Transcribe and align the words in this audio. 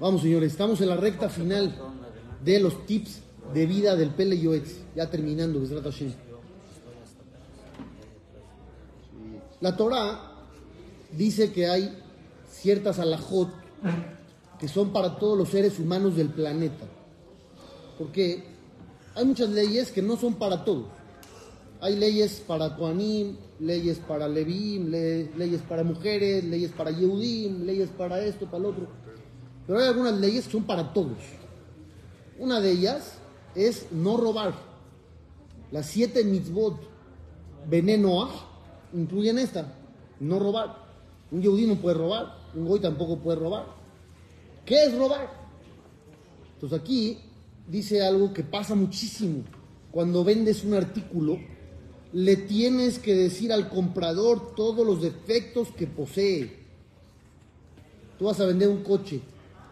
Vamos, 0.00 0.22
señores, 0.22 0.52
estamos 0.52 0.80
en 0.80 0.88
la 0.88 0.96
recta 0.96 1.28
final 1.28 1.74
de 2.42 2.58
los 2.58 2.86
tips 2.86 3.20
de 3.52 3.66
vida 3.66 3.96
del 3.96 4.10
Pele 4.10 4.38
Yoetz. 4.38 4.78
Ya 4.96 5.10
terminando, 5.10 5.60
Besrat 5.60 5.84
Hashem. 5.84 6.12
La 9.60 9.76
Torah 9.76 10.32
dice 11.12 11.52
que 11.52 11.66
hay 11.68 11.98
ciertas 12.50 12.98
alajot 12.98 13.50
que 14.58 14.68
son 14.68 14.90
para 14.92 15.18
todos 15.18 15.36
los 15.36 15.50
seres 15.50 15.78
humanos 15.78 16.16
del 16.16 16.28
planeta. 16.30 16.86
Porque 17.98 18.44
hay 19.14 19.24
muchas 19.26 19.50
leyes 19.50 19.90
que 19.92 20.00
no 20.00 20.16
son 20.16 20.34
para 20.34 20.64
todos. 20.64 20.86
Hay 21.82 21.96
leyes 21.96 22.42
para 22.46 22.76
Koanim, 22.76 23.36
leyes 23.58 23.98
para 23.98 24.28
Levim, 24.28 24.90
le- 24.90 25.30
leyes 25.36 25.60
para 25.62 25.82
mujeres, 25.82 26.44
leyes 26.44 26.72
para 26.72 26.90
Yehudim, 26.90 27.64
leyes 27.64 27.88
para 27.90 28.22
esto, 28.22 28.46
para 28.46 28.58
lo 28.62 28.68
otro. 28.70 28.86
Pero 29.70 29.82
hay 29.82 29.86
algunas 29.86 30.18
leyes 30.18 30.46
que 30.46 30.50
son 30.50 30.64
para 30.64 30.92
todos. 30.92 31.18
Una 32.40 32.60
de 32.60 32.72
ellas 32.72 33.18
es 33.54 33.86
no 33.92 34.16
robar. 34.16 34.52
Las 35.70 35.86
siete 35.86 36.24
mitzvot 36.24 36.76
venenoah 37.68 38.30
incluyen 38.92 39.38
esta, 39.38 39.72
no 40.18 40.40
robar. 40.40 40.76
Un 41.30 41.40
Yehudí 41.40 41.68
no 41.68 41.76
puede 41.76 41.94
robar, 41.94 42.36
un 42.52 42.66
Goy 42.66 42.80
tampoco 42.80 43.18
puede 43.18 43.38
robar. 43.38 43.66
¿Qué 44.66 44.74
es 44.82 44.98
robar? 44.98 45.30
Entonces 46.54 46.76
aquí 46.76 47.20
dice 47.68 48.02
algo 48.02 48.32
que 48.32 48.42
pasa 48.42 48.74
muchísimo. 48.74 49.44
Cuando 49.92 50.24
vendes 50.24 50.64
un 50.64 50.74
artículo, 50.74 51.38
le 52.12 52.34
tienes 52.34 52.98
que 52.98 53.14
decir 53.14 53.52
al 53.52 53.68
comprador 53.68 54.52
todos 54.56 54.84
los 54.84 55.00
defectos 55.00 55.68
que 55.70 55.86
posee. 55.86 56.58
Tú 58.18 58.24
vas 58.24 58.40
a 58.40 58.46
vender 58.46 58.68
un 58.68 58.82
coche, 58.82 59.20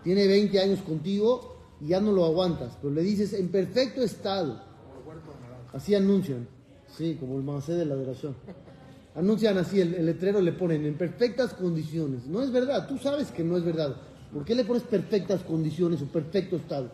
tiene 0.02 0.26
20 0.26 0.60
años 0.60 0.80
contigo 0.80 1.56
y 1.80 1.88
ya 1.88 2.00
no 2.00 2.12
lo 2.12 2.24
aguantas, 2.24 2.76
pero 2.80 2.92
le 2.92 3.02
dices 3.02 3.32
en 3.32 3.48
perfecto 3.48 4.02
estado. 4.02 4.60
Así 5.72 5.94
anuncian, 5.94 6.48
sí, 6.96 7.16
como 7.20 7.36
el 7.36 7.44
macé 7.44 7.72
de 7.72 7.84
la 7.84 7.94
adoración. 7.94 8.34
Anuncian 9.14 9.58
así, 9.58 9.80
el, 9.80 10.06
letrero 10.06 10.40
le 10.40 10.52
ponen 10.52 10.86
en 10.86 10.94
perfectas 10.94 11.52
condiciones. 11.54 12.26
No 12.26 12.40
es 12.40 12.52
verdad, 12.52 12.86
tú 12.86 12.98
sabes 12.98 13.32
que 13.32 13.42
no 13.42 13.56
es 13.56 13.64
verdad. 13.64 13.96
¿Por 14.32 14.44
qué 14.44 14.54
le 14.54 14.64
pones 14.64 14.84
perfectas 14.84 15.42
condiciones 15.42 16.00
o 16.02 16.06
perfecto 16.06 16.56
estado? 16.56 16.90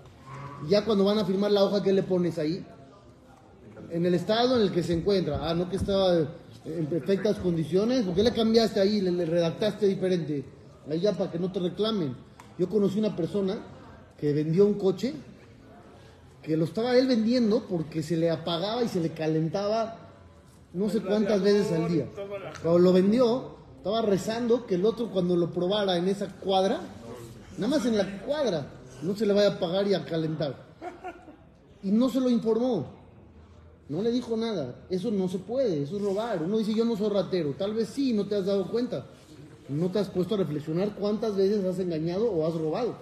Y 0.67 0.71
ya 0.71 0.85
cuando 0.85 1.05
van 1.05 1.19
a 1.19 1.25
firmar 1.25 1.51
la 1.51 1.65
hoja, 1.65 1.83
¿qué 1.83 1.93
le 1.93 2.03
pones 2.03 2.39
ahí? 2.39 2.65
En 3.91 4.07
el 4.07 4.15
estado 4.15 4.57
en 4.57 4.63
el 4.63 4.73
que 4.73 4.83
se 4.83 4.95
encuentra. 4.95 5.51
Ah, 5.51 5.55
no 5.55 5.69
que 5.69 5.77
estaba 5.77 6.17
en 6.65 6.87
perfectas 6.87 7.39
condiciones. 7.39 8.05
¿Por 8.05 8.15
qué 8.15 8.23
le 8.23 8.33
cambiaste 8.33 8.81
ahí? 8.81 9.01
Le, 9.01 9.11
le 9.11 9.27
redactaste 9.27 9.87
diferente. 9.87 10.45
Ya 11.01 11.13
para 11.13 11.31
que 11.31 11.39
no 11.39 11.53
te 11.53 11.61
reclamen. 11.61 12.17
Yo 12.59 12.69
conocí 12.69 12.99
una 12.99 13.17
persona 13.17 13.59
que 14.19 14.33
vendió 14.33 14.67
un 14.67 14.75
coche 14.75 15.15
que 16.43 16.57
lo 16.57 16.65
estaba 16.65 16.97
él 16.97 17.07
vendiendo 17.07 17.67
porque 17.69 18.03
se 18.03 18.17
le 18.17 18.31
apagaba 18.31 18.83
y 18.85 18.89
se 18.89 19.01
le 19.01 19.11
calentaba 19.11 20.05
no 20.75 20.91
sé 20.91 21.01
cuántas 21.01 21.41
veces 21.41 21.73
al 21.73 21.89
día. 21.89 22.09
Cuando 22.63 22.79
lo 22.81 22.93
vendió, 22.93 23.55
estaba 23.77 24.03
rezando 24.03 24.67
que 24.67 24.75
el 24.75 24.85
otro 24.85 25.11
cuando 25.11 25.37
lo 25.37 25.51
probara 25.51 25.97
en 25.97 26.09
esa 26.09 26.29
cuadra, 26.29 26.81
nada 27.57 27.69
más 27.69 27.87
en 27.87 27.97
la 27.97 28.23
cuadra, 28.23 28.67
no 29.03 29.15
se 29.15 29.25
le 29.25 29.33
vaya 29.33 29.49
a 29.49 29.53
apagar 29.53 29.87
y 29.87 29.95
a 29.95 30.05
calentar. 30.05 30.57
Y 31.83 31.91
no 31.93 32.09
se 32.09 32.21
lo 32.21 32.29
informó. 32.29 32.87
No 33.89 34.03
le 34.03 34.11
dijo 34.11 34.37
nada. 34.37 34.75
Eso 34.91 35.11
no 35.11 35.29
se 35.29 35.39
puede, 35.39 35.83
eso 35.83 35.97
es 35.97 36.03
robar. 36.03 36.43
Uno 36.43 36.59
dice, 36.59 36.75
yo 36.75 36.85
no 36.85 36.97
soy 36.97 37.09
ratero. 37.11 37.55
Tal 37.57 37.75
vez 37.75 37.89
sí, 37.89 38.13
no 38.13 38.27
te 38.27 38.35
has 38.35 38.47
dado 38.47 38.69
cuenta. 38.69 39.07
No 39.69 39.91
te 39.91 39.99
has 39.99 40.11
puesto 40.11 40.35
a 40.35 40.39
reflexionar 40.39 40.95
cuántas 40.95 41.37
veces 41.37 41.65
has 41.65 41.79
engañado 41.79 42.31
o 42.31 42.47
has 42.47 42.55
robado. 42.55 42.97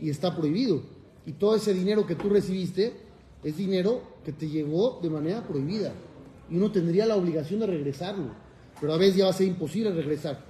Y 0.00 0.10
está 0.10 0.34
prohibido. 0.34 0.82
Y 1.26 1.32
todo 1.32 1.54
ese 1.56 1.74
dinero 1.74 2.06
que 2.06 2.14
tú 2.14 2.28
recibiste 2.28 2.94
es 3.42 3.56
dinero 3.56 4.00
que 4.24 4.32
te 4.32 4.48
llegó 4.48 5.00
de 5.02 5.10
manera 5.10 5.46
prohibida. 5.46 5.92
Y 6.50 6.56
uno 6.56 6.70
tendría 6.72 7.06
la 7.06 7.16
obligación 7.16 7.60
de 7.60 7.66
regresarlo. 7.66 8.30
Pero 8.80 8.92
a 8.92 8.96
veces 8.96 9.16
ya 9.16 9.24
va 9.24 9.30
a 9.30 9.34
ser 9.34 9.48
imposible 9.48 9.90
regresar. 9.90 10.40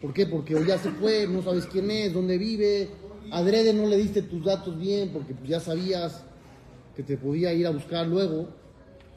¿Por 0.00 0.12
qué? 0.12 0.26
Porque 0.26 0.54
o 0.54 0.64
ya 0.64 0.78
se 0.78 0.90
fue, 0.90 1.26
no 1.26 1.42
sabes 1.42 1.66
quién 1.66 1.90
es, 1.90 2.12
dónde 2.12 2.38
vive. 2.38 2.88
Adrede 3.30 3.72
no 3.72 3.86
le 3.86 3.96
diste 3.96 4.22
tus 4.22 4.44
datos 4.44 4.78
bien 4.78 5.10
porque 5.12 5.34
pues, 5.34 5.48
ya 5.48 5.60
sabías 5.60 6.22
que 6.96 7.02
te 7.02 7.16
podía 7.16 7.52
ir 7.52 7.66
a 7.66 7.70
buscar 7.70 8.06
luego. 8.06 8.48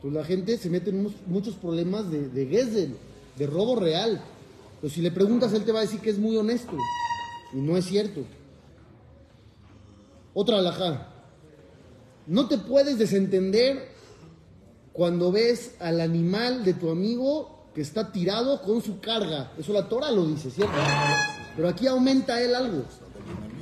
Pues 0.01 0.13
la 0.13 0.23
gente 0.23 0.57
se 0.57 0.69
mete 0.69 0.89
en 0.89 1.07
muchos 1.27 1.55
problemas 1.55 2.09
de, 2.09 2.29
de 2.29 2.47
Gesell, 2.47 2.95
de 3.37 3.47
robo 3.47 3.75
real. 3.75 4.21
Pero 4.81 4.93
si 4.93 5.01
le 5.01 5.11
preguntas, 5.11 5.53
él 5.53 5.63
te 5.63 5.71
va 5.71 5.79
a 5.79 5.83
decir 5.83 5.99
que 5.99 6.09
es 6.09 6.17
muy 6.17 6.35
honesto. 6.35 6.75
Y 7.53 7.57
no 7.57 7.77
es 7.77 7.85
cierto. 7.85 8.21
Otra 10.33 10.57
alajá. 10.57 11.07
No 12.25 12.47
te 12.47 12.57
puedes 12.57 12.97
desentender 12.97 13.91
cuando 14.93 15.31
ves 15.31 15.75
al 15.79 16.01
animal 16.01 16.63
de 16.63 16.73
tu 16.73 16.89
amigo 16.89 17.67
que 17.75 17.81
está 17.81 18.11
tirado 18.11 18.61
con 18.61 18.81
su 18.81 18.99
carga. 18.99 19.51
Eso 19.57 19.71
la 19.71 19.87
Torah 19.87 20.11
lo 20.11 20.25
dice, 20.25 20.49
¿cierto? 20.49 20.73
Pero 21.55 21.69
aquí 21.69 21.87
aumenta 21.87 22.41
él 22.41 22.55
algo. 22.55 22.83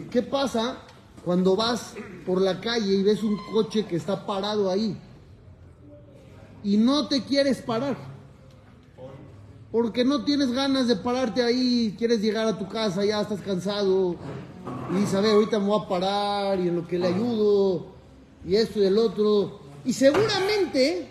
¿Qué 0.09 0.22
pasa 0.22 0.78
cuando 1.25 1.56
vas 1.56 1.94
por 2.25 2.41
la 2.41 2.59
calle 2.59 2.94
y 2.94 3.03
ves 3.03 3.24
un 3.24 3.38
coche 3.51 3.86
que 3.86 3.96
está 3.96 4.25
parado 4.25 4.69
ahí? 4.69 4.97
Y 6.63 6.78
no 6.78 7.07
te 7.07 7.24
quieres 7.24 7.62
parar. 7.62 7.97
Porque 9.72 10.03
no 10.03 10.24
tienes 10.24 10.52
ganas 10.52 10.88
de 10.88 10.96
pararte 10.96 11.44
ahí, 11.44 11.96
quieres 11.97 12.22
llegar 12.22 12.47
a 12.47 12.57
tu 12.57 12.68
casa, 12.68 13.06
ya 13.06 13.22
estás 13.22 13.41
cansado. 13.41 14.16
Y 14.91 14.96
dices, 14.96 15.13
a 15.13 15.22
ver, 15.22 15.34
ahorita 15.34 15.59
me 15.59 15.68
voy 15.68 15.81
a 15.84 15.88
parar 15.88 16.59
y 16.59 16.68
en 16.68 16.75
lo 16.75 16.88
que 16.88 16.97
le 16.97 17.07
ayudo, 17.07 17.88
y 18.46 18.56
esto 18.56 18.80
y 18.80 18.85
el 18.85 18.97
otro. 18.97 19.59
Y 19.85 19.94
seguramente 19.94 21.09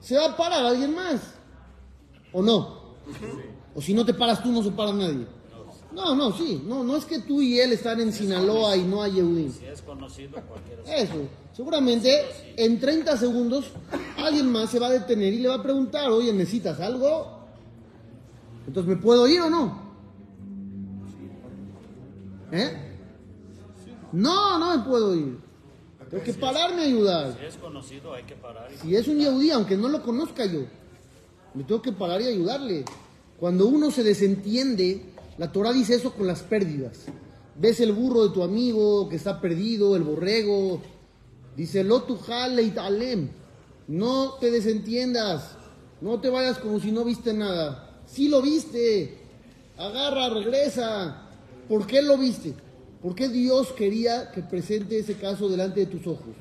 se 0.00 0.16
va 0.16 0.26
a 0.26 0.36
parar 0.36 0.64
alguien 0.64 0.94
más. 0.94 1.20
¿O 2.32 2.42
no? 2.42 2.78
O 3.74 3.80
si 3.80 3.94
no 3.94 4.04
te 4.04 4.12
paras 4.12 4.42
tú, 4.42 4.50
no 4.50 4.62
se 4.62 4.70
para 4.72 4.92
nadie. 4.92 5.26
No, 5.92 6.14
no, 6.14 6.32
sí. 6.32 6.62
No, 6.66 6.84
no 6.84 6.96
es 6.96 7.04
que 7.04 7.20
tú 7.20 7.40
y 7.40 7.58
él 7.60 7.72
están 7.72 8.00
en 8.00 8.12
Sinaloa 8.12 8.76
y 8.76 8.82
no 8.82 9.02
hay 9.02 9.12
Yehudim. 9.12 9.52
Si 9.52 9.66
es 9.66 9.82
conocido, 9.82 10.40
cualquiera. 10.46 10.82
Eso. 10.84 11.28
Seguramente 11.52 12.24
en 12.56 12.78
30 12.78 13.16
segundos 13.16 13.66
alguien 14.16 14.50
más 14.52 14.70
se 14.70 14.78
va 14.78 14.88
a 14.88 14.90
detener 14.90 15.32
y 15.32 15.38
le 15.38 15.48
va 15.48 15.56
a 15.56 15.62
preguntar, 15.62 16.10
oye, 16.10 16.32
¿necesitas 16.32 16.78
algo? 16.80 17.37
Entonces, 18.68 18.96
¿me 18.96 19.00
puedo 19.00 19.26
ir 19.26 19.40
o 19.40 19.48
no? 19.48 19.80
¿Eh? 22.52 22.70
No, 24.12 24.58
no 24.58 24.76
me 24.76 24.84
puedo 24.84 25.14
ir. 25.16 25.38
Tengo 26.10 26.22
que 26.22 26.34
pararme 26.34 26.82
a 26.82 26.84
ayudar. 26.84 27.36
Si 27.40 27.46
es 27.46 27.56
conocido, 27.56 28.12
hay 28.12 28.24
que 28.24 28.34
parar. 28.34 28.68
Si 28.82 28.94
es 28.94 29.08
un 29.08 29.16
yehudí, 29.16 29.50
aunque 29.50 29.74
no 29.78 29.88
lo 29.88 30.02
conozca 30.02 30.44
yo, 30.44 30.66
me 31.54 31.64
tengo 31.64 31.80
que 31.80 31.92
parar 31.92 32.20
y 32.20 32.26
ayudarle. 32.26 32.84
Cuando 33.40 33.66
uno 33.66 33.90
se 33.90 34.02
desentiende, 34.02 35.02
la 35.38 35.50
Torah 35.50 35.72
dice 35.72 35.94
eso 35.94 36.12
con 36.12 36.26
las 36.26 36.42
pérdidas. 36.42 37.06
Ves 37.56 37.80
el 37.80 37.92
burro 37.92 38.28
de 38.28 38.34
tu 38.34 38.42
amigo 38.42 39.08
que 39.08 39.16
está 39.16 39.40
perdido, 39.40 39.96
el 39.96 40.02
borrego. 40.02 40.82
Dice. 41.56 41.84
No 41.84 42.02
te 44.34 44.50
desentiendas. 44.50 45.56
No 46.02 46.20
te 46.20 46.28
vayas 46.28 46.58
como 46.58 46.80
si 46.80 46.92
no 46.92 47.02
viste 47.04 47.32
nada. 47.32 47.87
Sí 48.08 48.28
lo 48.28 48.42
viste. 48.42 49.18
Agarra, 49.76 50.30
regresa. 50.30 51.28
¿Por 51.68 51.86
qué 51.86 52.02
lo 52.02 52.18
viste? 52.18 52.54
¿Por 53.00 53.14
qué 53.14 53.28
Dios 53.28 53.72
quería 53.72 54.32
que 54.32 54.42
presente 54.42 54.98
ese 54.98 55.14
caso 55.14 55.48
delante 55.48 55.80
de 55.80 55.86
tus 55.86 56.06
ojos? 56.06 56.34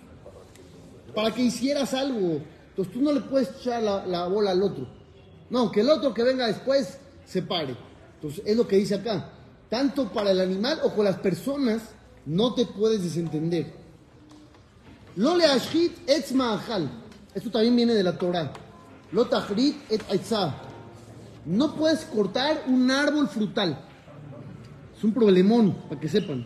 para 1.18 1.32
que 1.32 1.42
hicieras 1.42 1.96
algo. 1.96 2.40
Entonces 2.70 2.94
tú 2.94 3.02
no 3.02 3.12
le 3.12 3.22
puedes 3.22 3.50
echar 3.60 3.82
la, 3.82 4.06
la 4.06 4.28
bola 4.28 4.52
al 4.52 4.62
otro. 4.62 4.88
No, 5.50 5.72
que 5.72 5.82
el 5.82 5.90
otro 5.90 6.14
que 6.14 6.22
venga 6.22 6.46
después 6.46 7.00
se 7.26 7.42
pare. 7.42 7.76
Entonces 8.14 8.44
es 8.46 8.56
lo 8.56 8.68
que 8.68 8.76
dice 8.76 8.94
acá. 8.94 9.32
Tanto 9.68 10.14
para 10.14 10.30
el 10.30 10.40
animal 10.40 10.80
o 10.84 10.94
con 10.94 11.06
las 11.06 11.18
personas 11.18 11.82
no 12.28 12.54
te 12.54 12.68
puedes 12.68 13.04
desentender. 13.04 13.74
Lo 15.16 15.32
ashit 15.32 16.08
etz. 16.08 16.32
Esto 17.34 17.50
también 17.50 17.76
viene 17.76 17.96
de 17.96 18.04
la 18.04 18.16
Torah. 18.16 18.54
Lo 19.12 19.24
et 19.24 20.04
aitzah. 20.12 20.67
No 21.48 21.76
puedes 21.76 22.04
cortar 22.06 22.66
un 22.68 22.92
árbol 22.92 23.28
frutal. 23.30 23.80
Es 24.96 25.04
un 25.04 25.14
problemón, 25.14 25.74
para 25.88 26.00
que 26.02 26.10
sepan. 26.10 26.46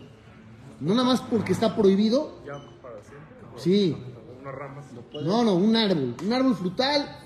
No 0.80 0.94
nada 0.94 1.08
más 1.08 1.20
porque 1.22 1.52
está 1.52 1.74
prohibido, 1.74 2.38
Ya 2.46 2.52
para 2.80 3.02
siempre. 3.02 3.26
Sí. 3.56 3.96
Unas 4.40 4.54
ramas. 4.54 4.84
No, 5.24 5.42
no, 5.42 5.54
un 5.56 5.74
árbol. 5.74 6.14
Un 6.24 6.32
árbol 6.32 6.54
frutal 6.54 7.16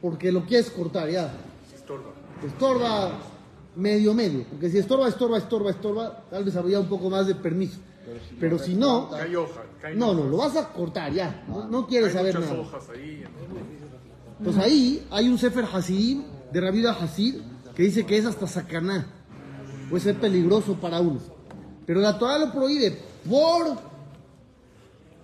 porque 0.00 0.30
lo 0.30 0.44
quieres 0.44 0.70
cortar 0.70 1.08
ya. 1.10 1.32
Estorba. 1.74 2.12
Estorba 2.46 3.12
medio, 3.74 4.14
medio. 4.14 4.44
Porque 4.44 4.70
si 4.70 4.78
estorba, 4.78 5.08
estorba, 5.08 5.38
estorba, 5.38 5.70
estorba, 5.70 6.24
tal 6.30 6.44
vez 6.44 6.54
habría 6.54 6.78
un 6.78 6.86
poco 6.88 7.10
más 7.10 7.26
de 7.26 7.34
permiso. 7.34 7.78
Pero 8.38 8.56
si 8.58 8.74
no, 8.74 9.08
hoja. 9.08 9.24
No, 9.96 10.14
no, 10.14 10.24
lo 10.24 10.36
vas 10.36 10.56
a 10.56 10.68
cortar 10.72 11.12
ya. 11.12 11.44
No, 11.48 11.66
no 11.66 11.86
quieres 11.88 12.10
Hay 12.10 12.14
saber 12.14 12.34
muchas 12.36 12.50
nada. 12.50 12.62
hojas 12.62 12.88
ahí. 12.90 13.24
Pues 14.44 14.58
ahí 14.58 15.06
hay 15.10 15.28
un 15.28 15.38
Sefer 15.38 15.64
Hasidim 15.72 16.22
de 16.52 16.60
Rabida 16.60 16.92
Hasid 16.92 17.36
que 17.74 17.82
dice 17.82 18.06
que 18.06 18.16
es 18.16 18.24
hasta 18.24 18.46
sacaná. 18.46 19.06
Puede 19.90 20.02
ser 20.02 20.20
peligroso 20.20 20.74
para 20.80 21.00
uno. 21.00 21.20
Pero 21.86 22.00
la 22.00 22.18
Torah 22.18 22.38
lo 22.38 22.52
prohíbe. 22.52 22.98
¿Por? 23.28 23.78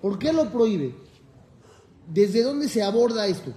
¿Por 0.01 0.19
qué 0.19 0.33
lo 0.33 0.51
prohíbe? 0.51 0.95
¿Desde 2.09 2.43
dónde 2.43 2.69
se 2.69 2.83
aborda 2.83 3.27
esto? 3.27 3.53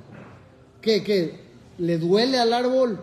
¿Qué? 0.82 1.04
¿Qué? 1.04 1.46
¿Le 1.78 1.98
duele 1.98 2.40
al 2.40 2.54
árbol? 2.54 3.00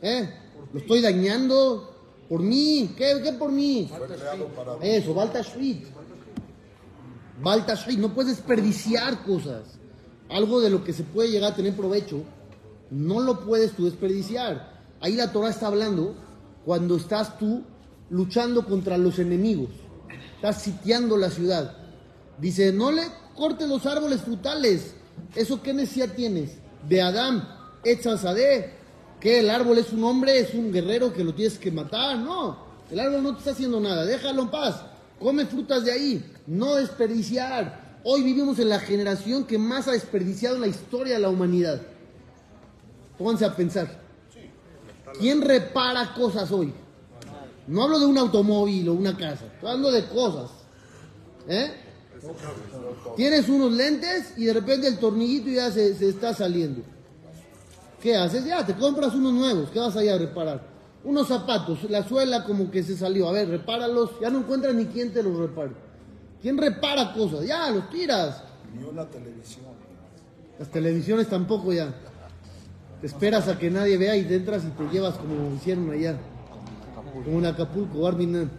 ¿Eh? 0.00 0.28
¿Lo 0.72 0.80
estoy 0.80 1.00
dañando? 1.00 1.94
¿Por 2.28 2.42
mí? 2.42 2.94
¿Qué, 2.96 3.20
qué 3.22 3.32
por 3.32 3.50
mí? 3.50 3.90
Eso, 4.82 5.14
Balta 5.14 5.42
Shvit. 5.42 5.86
Balta 7.42 7.74
Shvit. 7.74 7.98
No 7.98 8.14
puedes 8.14 8.36
desperdiciar 8.36 9.24
cosas. 9.24 9.62
Algo 10.28 10.60
de 10.60 10.70
lo 10.70 10.84
que 10.84 10.92
se 10.92 11.04
puede 11.04 11.30
llegar 11.30 11.52
a 11.52 11.56
tener 11.56 11.74
provecho, 11.74 12.22
no 12.90 13.20
lo 13.20 13.40
puedes 13.40 13.72
tú 13.72 13.84
desperdiciar. 13.84 14.78
Ahí 15.00 15.14
la 15.14 15.32
Torah 15.32 15.50
está 15.50 15.68
hablando 15.68 16.14
cuando 16.64 16.96
estás 16.96 17.38
tú 17.38 17.62
luchando 18.10 18.64
contra 18.66 18.98
los 18.98 19.18
enemigos. 19.18 19.70
Estás 20.36 20.62
sitiando 20.62 21.16
la 21.16 21.30
ciudad. 21.30 21.76
Dice, 22.38 22.72
no 22.72 22.92
le 22.92 23.02
cortes 23.36 23.68
los 23.68 23.86
árboles 23.86 24.22
frutales. 24.22 24.94
¿Eso 25.34 25.62
qué 25.62 25.74
necesidad 25.74 26.14
tienes? 26.14 26.58
De 26.88 27.02
Adán, 27.02 27.48
Etzazadeh, 27.84 28.72
que 29.20 29.40
el 29.40 29.50
árbol 29.50 29.78
es 29.78 29.92
un 29.92 30.04
hombre, 30.04 30.38
es 30.38 30.54
un 30.54 30.72
guerrero 30.72 31.12
que 31.12 31.24
lo 31.24 31.34
tienes 31.34 31.58
que 31.58 31.70
matar. 31.70 32.18
No, 32.18 32.58
el 32.90 33.00
árbol 33.00 33.22
no 33.22 33.32
te 33.32 33.38
está 33.38 33.50
haciendo 33.50 33.80
nada. 33.80 34.04
Déjalo 34.04 34.42
en 34.42 34.50
paz. 34.50 34.82
Come 35.18 35.46
frutas 35.46 35.84
de 35.84 35.92
ahí. 35.92 36.24
No 36.46 36.76
desperdiciar. 36.76 38.00
Hoy 38.04 38.22
vivimos 38.22 38.58
en 38.60 38.68
la 38.68 38.78
generación 38.78 39.44
que 39.44 39.58
más 39.58 39.88
ha 39.88 39.92
desperdiciado 39.92 40.54
en 40.54 40.62
la 40.62 40.68
historia 40.68 41.14
de 41.14 41.20
la 41.20 41.28
humanidad. 41.28 41.82
Pónganse 43.18 43.44
a 43.44 43.54
pensar. 43.54 43.88
¿Quién 45.18 45.42
repara 45.42 46.14
cosas 46.14 46.50
hoy? 46.52 46.72
No 47.66 47.82
hablo 47.82 47.98
de 47.98 48.06
un 48.06 48.16
automóvil 48.16 48.88
o 48.88 48.94
una 48.94 49.16
casa, 49.16 49.44
estoy 49.46 49.68
hablando 49.68 49.90
de 49.90 50.06
cosas. 50.06 50.50
¿Eh? 51.48 51.70
Tienes 53.16 53.48
unos 53.48 53.72
lentes 53.72 54.34
y 54.36 54.44
de 54.46 54.54
repente 54.54 54.86
el 54.86 54.98
tornillito 54.98 55.50
ya 55.50 55.70
se, 55.70 55.94
se 55.94 56.08
está 56.08 56.32
saliendo. 56.32 56.82
¿Qué 58.00 58.16
haces? 58.16 58.44
Ya, 58.44 58.64
te 58.64 58.74
compras 58.74 59.14
unos 59.14 59.32
nuevos. 59.32 59.70
¿Qué 59.70 59.78
vas 59.78 59.96
a 59.96 60.04
ir 60.04 60.10
a 60.10 60.18
reparar? 60.18 60.62
Unos 61.04 61.28
zapatos, 61.28 61.84
la 61.90 62.06
suela 62.06 62.44
como 62.44 62.70
que 62.70 62.82
se 62.82 62.96
salió. 62.96 63.28
A 63.28 63.32
ver, 63.32 63.48
repáralos. 63.48 64.10
Ya 64.20 64.30
no 64.30 64.40
encuentras 64.40 64.74
ni 64.74 64.86
quién 64.86 65.12
te 65.12 65.22
los 65.22 65.36
repare. 65.36 65.72
¿Quién 66.40 66.56
repara 66.56 67.12
cosas? 67.12 67.44
Ya, 67.44 67.70
los 67.70 67.88
tiras. 67.90 68.42
Ni 68.74 68.84
una 68.84 69.04
televisión. 69.06 69.66
Las 70.58 70.68
televisiones 70.68 71.28
tampoco 71.28 71.72
ya. 71.72 71.92
Te 73.00 73.06
esperas 73.06 73.46
a 73.46 73.58
que 73.58 73.70
nadie 73.70 73.96
vea 73.96 74.16
y 74.16 74.24
te 74.24 74.34
entras 74.34 74.64
y 74.64 74.70
te 74.70 74.92
llevas 74.92 75.14
como 75.14 75.54
hicieron 75.54 75.90
allá. 75.90 76.18
Como 77.24 77.38
en 77.38 77.46
Acapulco, 77.46 78.00
Barminan. 78.00 78.50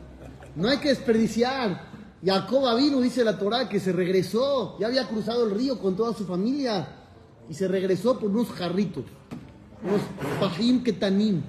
No 0.55 0.69
hay 0.69 0.77
que 0.77 0.89
desperdiciar. 0.89 1.89
Jacob 2.23 2.77
vino, 2.77 3.01
dice 3.01 3.23
la 3.23 3.37
Torah, 3.37 3.67
que 3.67 3.79
se 3.79 3.91
regresó. 3.91 4.77
Ya 4.79 4.87
había 4.87 5.07
cruzado 5.07 5.45
el 5.45 5.51
río 5.51 5.79
con 5.79 5.95
toda 5.95 6.13
su 6.13 6.25
familia. 6.25 6.87
Y 7.49 7.53
se 7.53 7.67
regresó 7.67 8.17
por 8.17 8.29
unos 8.29 8.49
jarritos. 8.51 9.03
Unos 9.83 10.01
pajim 10.39 10.83
ketanim. 10.83 11.41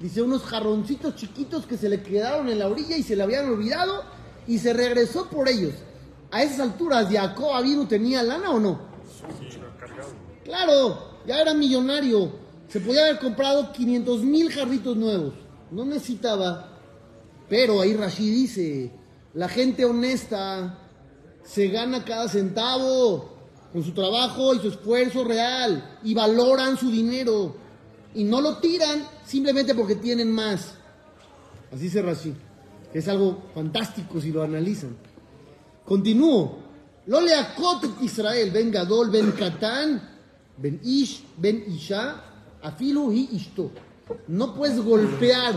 Dice 0.00 0.20
unos 0.20 0.42
jarroncitos 0.42 1.16
chiquitos 1.16 1.64
que 1.64 1.78
se 1.78 1.88
le 1.88 2.02
quedaron 2.02 2.48
en 2.48 2.58
la 2.58 2.68
orilla 2.68 2.96
y 2.96 3.02
se 3.02 3.16
le 3.16 3.22
habían 3.22 3.48
olvidado. 3.48 4.02
Y 4.46 4.58
se 4.58 4.74
regresó 4.74 5.30
por 5.30 5.48
ellos. 5.48 5.72
A 6.30 6.42
esas 6.42 6.60
alturas, 6.60 7.08
Jacob 7.10 7.62
vino 7.62 7.88
tenía 7.88 8.22
lana 8.22 8.50
o 8.50 8.60
no? 8.60 8.80
Claro, 10.44 11.13
ya 11.26 11.40
era 11.40 11.54
millonario. 11.54 12.32
Se 12.68 12.80
podía 12.80 13.04
haber 13.04 13.18
comprado 13.18 13.72
500 13.72 14.22
mil 14.22 14.50
jarritos 14.50 14.96
nuevos. 14.96 15.34
No 15.70 15.84
necesitaba. 15.84 16.70
Pero 17.48 17.80
ahí 17.80 17.94
Rashid 17.94 18.32
dice, 18.32 18.90
la 19.34 19.48
gente 19.48 19.84
honesta 19.84 20.78
se 21.44 21.68
gana 21.68 22.04
cada 22.04 22.28
centavo 22.28 23.34
con 23.72 23.82
su 23.82 23.92
trabajo 23.92 24.54
y 24.54 24.60
su 24.60 24.68
esfuerzo 24.68 25.24
real 25.24 25.98
y 26.02 26.14
valoran 26.14 26.78
su 26.78 26.90
dinero 26.90 27.54
y 28.14 28.24
no 28.24 28.40
lo 28.40 28.58
tiran 28.58 29.06
simplemente 29.26 29.74
porque 29.74 29.96
tienen 29.96 30.30
más. 30.30 30.74
Así 31.72 31.84
dice 31.84 32.02
Rashid. 32.02 32.34
Es 32.92 33.08
algo 33.08 33.42
fantástico 33.52 34.20
si 34.20 34.30
lo 34.30 34.42
analizan. 34.42 34.96
Continúo. 35.84 36.62
Lo 37.06 37.20
leakot 37.20 37.84
et 37.84 38.04
Israel, 38.04 38.50
ben 38.50 38.70
Gadol, 38.70 39.10
ben 39.10 39.32
Katán, 39.32 40.13
ben 40.56 40.80
Ish, 40.82 41.22
ben 41.36 41.64
Isha, 41.68 42.22
afilu 42.62 43.10
hi 43.10 43.28
ishto. 43.32 43.70
No 44.28 44.54
puedes 44.54 44.80
golpear 44.84 45.54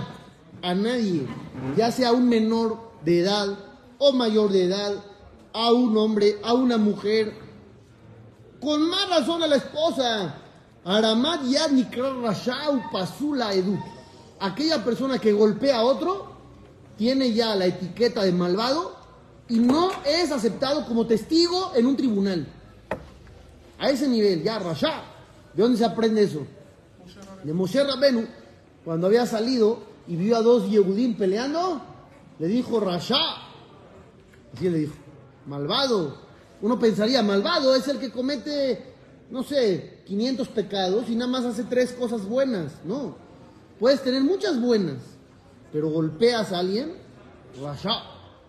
a 0.62 0.74
nadie, 0.74 1.28
ya 1.76 1.92
sea 1.92 2.12
un 2.12 2.28
menor 2.30 2.78
de 3.04 3.20
edad 3.20 3.58
o 3.98 4.12
mayor 4.14 4.52
de 4.52 4.66
edad, 4.66 5.04
a 5.54 5.72
un 5.72 5.98
hombre, 5.98 6.38
a 6.44 6.54
una 6.54 6.78
mujer. 6.78 7.34
Con 8.62 8.90
más 8.90 9.10
razón 9.10 9.44
a 9.44 9.48
la 9.48 9.58
esposa. 9.58 10.36
Aramat 10.86 11.44
yad 11.44 11.72
nikra 11.72 12.14
rashau 12.14 12.82
pasula 12.92 13.54
edu. 13.54 13.78
Aquella 14.40 14.84
persona 14.84 15.20
que 15.20 15.34
golpea 15.34 15.80
a 15.80 15.84
otro 15.84 16.32
tiene 16.98 17.34
ya 17.34 17.56
la 17.56 17.66
etiqueta 17.66 18.24
de 18.24 18.32
malvado 18.32 18.96
y 19.50 19.60
no 19.60 19.90
es 20.06 20.32
aceptado 20.32 20.86
como 20.86 21.06
testigo 21.06 21.72
en 21.76 21.86
un 21.88 21.98
tribunal. 21.98 22.48
A 23.80 23.90
ese 23.90 24.08
nivel, 24.08 24.44
ya, 24.44 24.60
Rasha. 24.60 25.04
¿De 25.54 25.64
dónde 25.64 25.78
se 25.78 25.86
aprende 25.86 26.24
eso? 26.24 26.46
De 27.44 27.54
Moshe 27.54 27.84
Rabenu, 27.84 28.26
cuando 28.84 29.08
había 29.08 29.26
salido 29.26 29.80
y 30.08 30.16
vio 30.16 30.38
a 30.38 30.42
dos 30.42 30.70
Yehudim 30.70 31.18
peleando, 31.18 31.82
le 32.40 32.48
dijo 32.48 32.80
Rasha. 32.80 33.18
Así 34.54 34.70
le 34.70 34.80
dijo, 34.80 34.96
malvado. 35.46 36.18
Uno 36.62 36.80
pensaría, 36.80 37.22
malvado 37.22 37.76
es 37.76 37.88
el 37.88 38.00
que 38.00 38.12
comete, 38.12 38.94
no 39.30 39.44
sé, 39.44 40.02
500 40.06 40.48
pecados 40.50 41.10
y 41.10 41.16
nada 41.16 41.30
más 41.30 41.46
hace 41.46 41.64
tres 41.64 41.92
cosas 41.94 42.26
buenas. 42.26 42.74
No, 42.84 43.16
puedes 43.80 44.02
tener 44.02 44.24
muchas 44.24 44.60
buenas, 44.60 44.98
pero 45.72 45.90
golpeas 45.90 46.52
a 46.52 46.60
alguien, 46.60 46.94
Rasha 47.62 48.02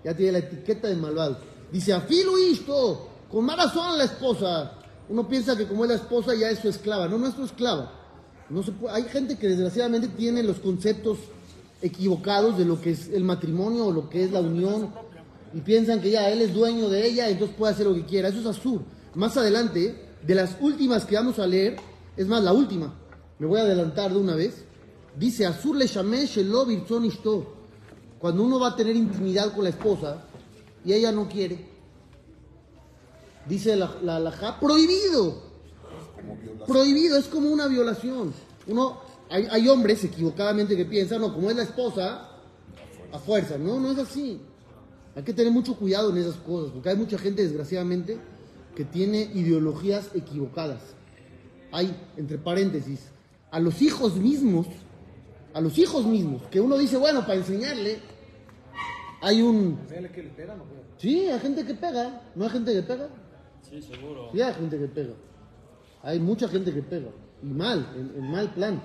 ya 0.05 0.15
tiene 0.15 0.33
la 0.33 0.39
etiqueta 0.39 0.89
de 0.89 0.97
malvado. 0.97 1.39
Dice, 1.71 1.93
afilo 1.93 2.39
esto, 2.39 3.09
con 3.31 3.45
más 3.45 3.57
razón 3.57 3.89
a 3.89 3.97
la 3.97 4.05
esposa. 4.05 4.78
Uno 5.09 5.27
piensa 5.29 5.57
que 5.57 5.67
como 5.67 5.85
es 5.85 5.91
la 5.91 5.97
esposa 5.97 6.35
ya 6.35 6.51
es 6.51 6.59
su 6.59 6.69
esclava. 6.69 7.09
No, 7.09 7.19
no 7.19 7.29
es 7.29 7.35
su 7.35 7.45
esclava. 7.45 7.93
No 8.51 8.63
Hay 8.91 9.05
gente 9.05 9.37
que 9.37 9.49
desgraciadamente 9.49 10.09
tiene 10.09 10.43
los 10.43 10.59
conceptos 10.59 11.19
equivocados 11.83 12.59
de 12.59 12.65
lo 12.65 12.81
que 12.81 12.91
es 12.91 13.09
el 13.09 13.25
matrimonio 13.25 13.87
o 13.87 13.93
lo 13.93 14.09
que 14.09 14.25
es 14.25 14.33
la 14.33 14.41
unión 14.41 14.91
y 15.55 15.61
piensan 15.61 16.01
que 16.01 16.11
ya 16.11 16.29
él 16.31 16.43
es 16.43 16.53
dueño 16.53 16.89
de 16.89 17.07
ella, 17.07 17.29
entonces 17.29 17.57
puede 17.57 17.73
hacer 17.73 17.87
lo 17.87 17.95
que 17.95 18.05
quiera. 18.05 18.29
Eso 18.29 18.41
es 18.41 18.47
azul. 18.47 18.81
Más 19.15 19.37
adelante, 19.37 20.09
de 20.27 20.35
las 20.35 20.57
últimas 20.61 21.05
que 21.05 21.17
vamos 21.17 21.38
a 21.38 21.47
leer, 21.47 21.77
es 22.17 22.27
más, 22.27 22.43
la 22.43 22.53
última, 22.53 22.95
me 23.38 23.47
voy 23.47 23.61
a 23.61 23.62
adelantar 23.62 24.12
de 24.12 24.19
una 24.19 24.35
vez, 24.35 24.65
dice, 25.19 25.47
azul 25.47 25.79
le 25.79 25.87
llamé 25.87 26.27
shelo 26.27 26.67
ishto. 26.71 27.55
Cuando 28.19 28.43
uno 28.43 28.59
va 28.59 28.69
a 28.69 28.77
tener 28.77 28.97
intimidad 28.97 29.55
con 29.55 29.65
la 29.65 29.71
esposa 29.71 30.25
y 30.85 30.93
ella 30.93 31.12
no 31.12 31.29
quiere, 31.29 31.77
dice 33.49 33.76
la, 33.76 33.97
la 34.02 34.17
halajá, 34.17 34.59
prohibido. 34.61 35.43
Prohibido, 36.67 37.17
es 37.17 37.26
como 37.26 37.50
una 37.50 37.67
violación. 37.67 38.33
Uno, 38.67 39.00
hay, 39.31 39.47
hay 39.50 39.69
hombres 39.69 40.05
equivocadamente 40.05 40.76
que 40.76 40.85
piensan, 40.85 41.21
no, 41.21 41.33
como 41.33 41.50
es 41.50 41.57
la 41.57 41.62
esposa, 41.62 42.28
a 43.12 43.19
fuerza. 43.19 43.57
No, 43.59 43.81
no 43.81 43.93
es 43.93 43.99
así. 43.99 44.40
Hay 45.17 45.23
que 45.23 45.33
tener 45.33 45.52
mucho 45.52 45.76
cuidado 45.76 46.11
en 46.11 46.19
esas 46.19 46.37
cosas, 46.37 46.71
porque 46.73 46.90
hay 46.90 46.97
mucha 46.97 47.19
gente, 47.19 47.43
desgraciadamente, 47.43 48.19
que 48.76 48.85
tiene 48.85 49.23
ideologías 49.35 50.11
equivocadas. 50.14 50.81
Hay, 51.73 51.95
entre 52.17 52.38
paréntesis, 52.38 53.00
a 53.50 53.59
los 53.59 53.83
hijos 53.83 54.17
mismos, 54.17 54.67
a 55.55 55.61
los 55.61 55.76
hijos 55.78 56.07
mismos, 56.07 56.43
que 56.50 56.61
uno 56.61 56.78
dice, 56.78 56.97
bueno, 56.97 57.23
para 57.23 57.35
enseñarle, 57.35 57.99
hay 59.21 59.43
un... 59.43 59.78
Sí, 60.99 61.28
hay 61.28 61.40
gente 61.40 61.64
que 61.64 61.75
pega, 61.75 62.23
¿no 62.35 62.45
hay 62.45 62.50
gente 62.50 62.73
que 62.73 62.83
pega? 62.83 63.09
Sí, 63.71 63.83
seguro. 63.83 64.31
Sí, 64.33 64.41
hay 64.41 64.55
gente 64.55 64.79
que 64.79 64.87
pega. 64.87 65.15
Hay 66.03 66.19
mucha 66.21 66.49
gente 66.49 66.73
que 66.73 66.83
pega. 66.83 67.09
Y 67.43 67.47
mal, 67.47 67.87
en, 67.95 68.23
en 68.23 68.31
mal 68.31 68.53
plan. 68.53 68.81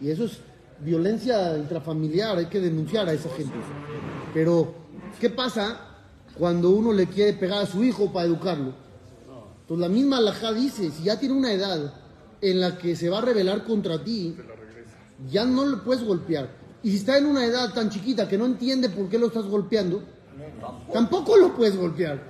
Y 0.00 0.10
eso 0.10 0.24
es 0.24 0.40
violencia 0.80 1.56
intrafamiliar, 1.58 2.38
hay 2.38 2.46
que 2.46 2.60
denunciar 2.60 3.08
a 3.08 3.12
esa 3.12 3.28
gente. 3.30 3.54
Pero, 4.32 4.74
¿qué 5.20 5.30
pasa 5.30 5.80
cuando 6.38 6.70
uno 6.70 6.92
le 6.92 7.06
quiere 7.06 7.34
pegar 7.34 7.62
a 7.62 7.66
su 7.66 7.84
hijo 7.84 8.12
para 8.12 8.26
educarlo? 8.26 8.72
Entonces 9.62 9.88
la 9.88 9.94
misma 9.94 10.18
alajá 10.18 10.52
dice, 10.52 10.90
si 10.90 11.04
ya 11.04 11.18
tiene 11.18 11.34
una 11.34 11.52
edad 11.52 11.94
en 12.40 12.60
la 12.60 12.76
que 12.78 12.96
se 12.96 13.08
va 13.08 13.18
a 13.18 13.22
rebelar 13.22 13.64
contra 13.64 14.02
ti, 14.02 14.36
ya 15.30 15.44
no 15.44 15.66
le 15.66 15.76
puedes 15.78 16.02
golpear. 16.02 16.50
Y 16.82 16.90
si 16.90 16.96
está 16.96 17.18
en 17.18 17.26
una 17.26 17.44
edad 17.44 17.72
tan 17.72 17.90
chiquita 17.90 18.26
que 18.26 18.38
no 18.38 18.46
entiende 18.46 18.88
por 18.88 19.08
qué 19.08 19.18
lo 19.18 19.26
estás 19.26 19.44
golpeando, 19.44 20.02
tampoco 20.92 21.36
lo 21.36 21.54
puedes 21.54 21.76
golpear. 21.76 22.29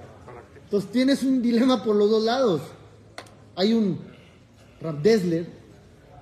Entonces 0.71 0.93
tienes 0.93 1.25
un 1.25 1.43
dilema 1.43 1.83
por 1.83 1.97
los 1.97 2.09
dos 2.09 2.23
lados. 2.23 2.61
Hay 3.57 3.75
un 3.75 3.99
Rab 4.81 5.03
Dessler 5.03 5.49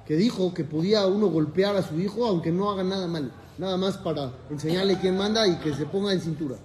que 0.07 0.17
dijo 0.17 0.55
que 0.55 0.65
podía 0.65 1.07
uno 1.07 1.27
golpear 1.27 1.77
a 1.77 1.83
su 1.83 2.01
hijo 2.01 2.25
aunque 2.25 2.51
no 2.51 2.71
haga 2.71 2.83
nada 2.83 3.07
mal. 3.07 3.31
nada 3.59 3.77
más 3.77 3.99
para 3.99 4.33
enseñarle 4.49 4.99
quién 5.01 5.19
manda 5.19 5.47
y 5.47 5.57
que 5.57 5.75
se 5.75 5.85
ponga 5.85 6.15
en 6.15 6.23
cintura. 6.23 6.57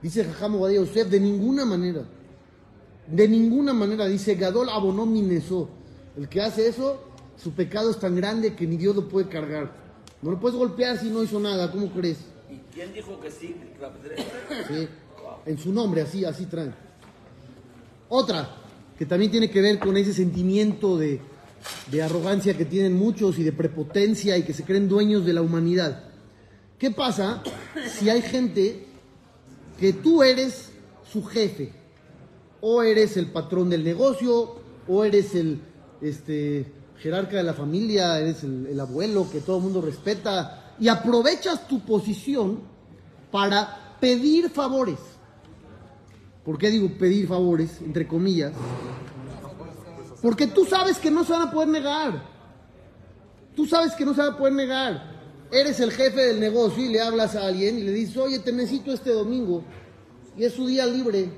Dice 0.00 0.24
Jajam 0.24 0.54
Obadiah 0.54 0.80
Yosef, 0.80 1.08
de 1.10 1.20
ninguna 1.20 1.66
manera, 1.66 2.04
de 3.06 3.28
ninguna 3.28 3.74
manera, 3.74 4.06
dice 4.06 4.34
Gadol 4.36 4.70
abonó 4.70 5.04
minesó. 5.04 5.68
El 6.16 6.30
que 6.30 6.40
hace 6.40 6.66
eso, 6.66 7.02
su 7.36 7.52
pecado 7.52 7.90
es 7.90 7.98
tan 7.98 8.16
grande 8.16 8.56
que 8.56 8.66
ni 8.66 8.78
Dios 8.78 8.96
lo 8.96 9.10
puede 9.10 9.28
cargar. 9.28 9.70
No 10.22 10.30
lo 10.30 10.40
puedes 10.40 10.56
golpear 10.56 10.98
si 10.98 11.10
no 11.10 11.22
hizo 11.22 11.38
nada, 11.38 11.70
¿cómo 11.70 11.90
crees? 11.90 12.16
¿Y 12.48 12.56
quién 12.72 12.94
dijo 12.94 13.20
que 13.20 13.30
sí? 13.30 13.54
Sí, 14.68 14.88
en 15.44 15.58
su 15.58 15.70
nombre, 15.70 16.00
así, 16.00 16.24
así 16.24 16.46
traen. 16.46 16.86
Otra, 18.08 18.48
que 18.98 19.06
también 19.06 19.30
tiene 19.30 19.50
que 19.50 19.60
ver 19.60 19.78
con 19.78 19.96
ese 19.96 20.12
sentimiento 20.12 20.96
de, 20.96 21.20
arrogancia 22.02 22.56
que 22.56 22.64
tienen 22.64 22.96
muchos 22.96 23.38
y 23.38 23.42
de 23.42 23.52
prepotencia 23.52 24.36
y 24.36 24.44
que 24.44 24.52
se 24.52 24.64
creen 24.64 24.88
dueños 24.88 25.24
de 25.24 25.32
la 25.32 25.42
humanidad. 25.42 26.04
¿Qué 26.78 26.90
pasa 26.90 27.42
si 27.88 28.08
hay 28.08 28.22
gente 28.22 28.86
que 29.80 29.92
tú 29.92 30.22
eres 30.22 30.70
su 31.10 31.24
jefe? 31.24 31.72
O 32.60 32.82
eres 32.82 33.16
el 33.16 33.26
patrón 33.26 33.70
del 33.70 33.82
negocio, 33.82 34.56
o 34.86 35.04
eres 35.04 35.34
el 35.34 35.60
este, 36.00 36.66
jerarca 36.98 37.36
de 37.36 37.42
la 37.42 37.54
familia, 37.54 38.18
eres 38.20 38.44
el, 38.44 38.66
el 38.66 38.78
abuelo 38.78 39.28
que 39.30 39.40
todo 39.40 39.56
el 39.56 39.64
mundo 39.64 39.80
respeta, 39.80 40.74
y 40.78 40.88
aprovechas 40.88 41.66
tu 41.66 41.80
posición 41.80 42.60
para 43.30 43.96
pedir 43.98 44.50
favores. 44.50 44.98
¿Por 46.46 46.58
qué 46.58 46.70
digo 46.70 46.88
pedir 46.96 47.26
favores, 47.26 47.80
entre 47.80 48.06
comillas? 48.06 48.52
Porque 50.22 50.46
tú 50.46 50.64
sabes 50.64 50.98
que 50.98 51.10
no 51.10 51.24
se 51.24 51.32
van 51.32 51.48
a 51.48 51.50
poder 51.50 51.68
negar. 51.68 52.22
Tú 53.56 53.66
sabes 53.66 53.94
que 53.94 54.04
no 54.04 54.14
se 54.14 54.20
van 54.20 54.34
a 54.34 54.38
poder 54.38 54.54
negar. 54.54 55.16
Eres 55.50 55.80
el 55.80 55.90
jefe 55.90 56.20
del 56.24 56.38
negocio 56.38 56.84
y 56.84 56.90
le 56.90 57.00
hablas 57.00 57.34
a 57.34 57.48
alguien 57.48 57.78
y 57.78 57.82
le 57.82 57.90
dices, 57.90 58.16
oye, 58.16 58.38
te 58.38 58.52
necesito 58.52 58.92
este 58.92 59.10
domingo. 59.10 59.64
Y 60.36 60.44
es 60.44 60.52
su 60.52 60.68
día 60.68 60.86
libre. 60.86 61.30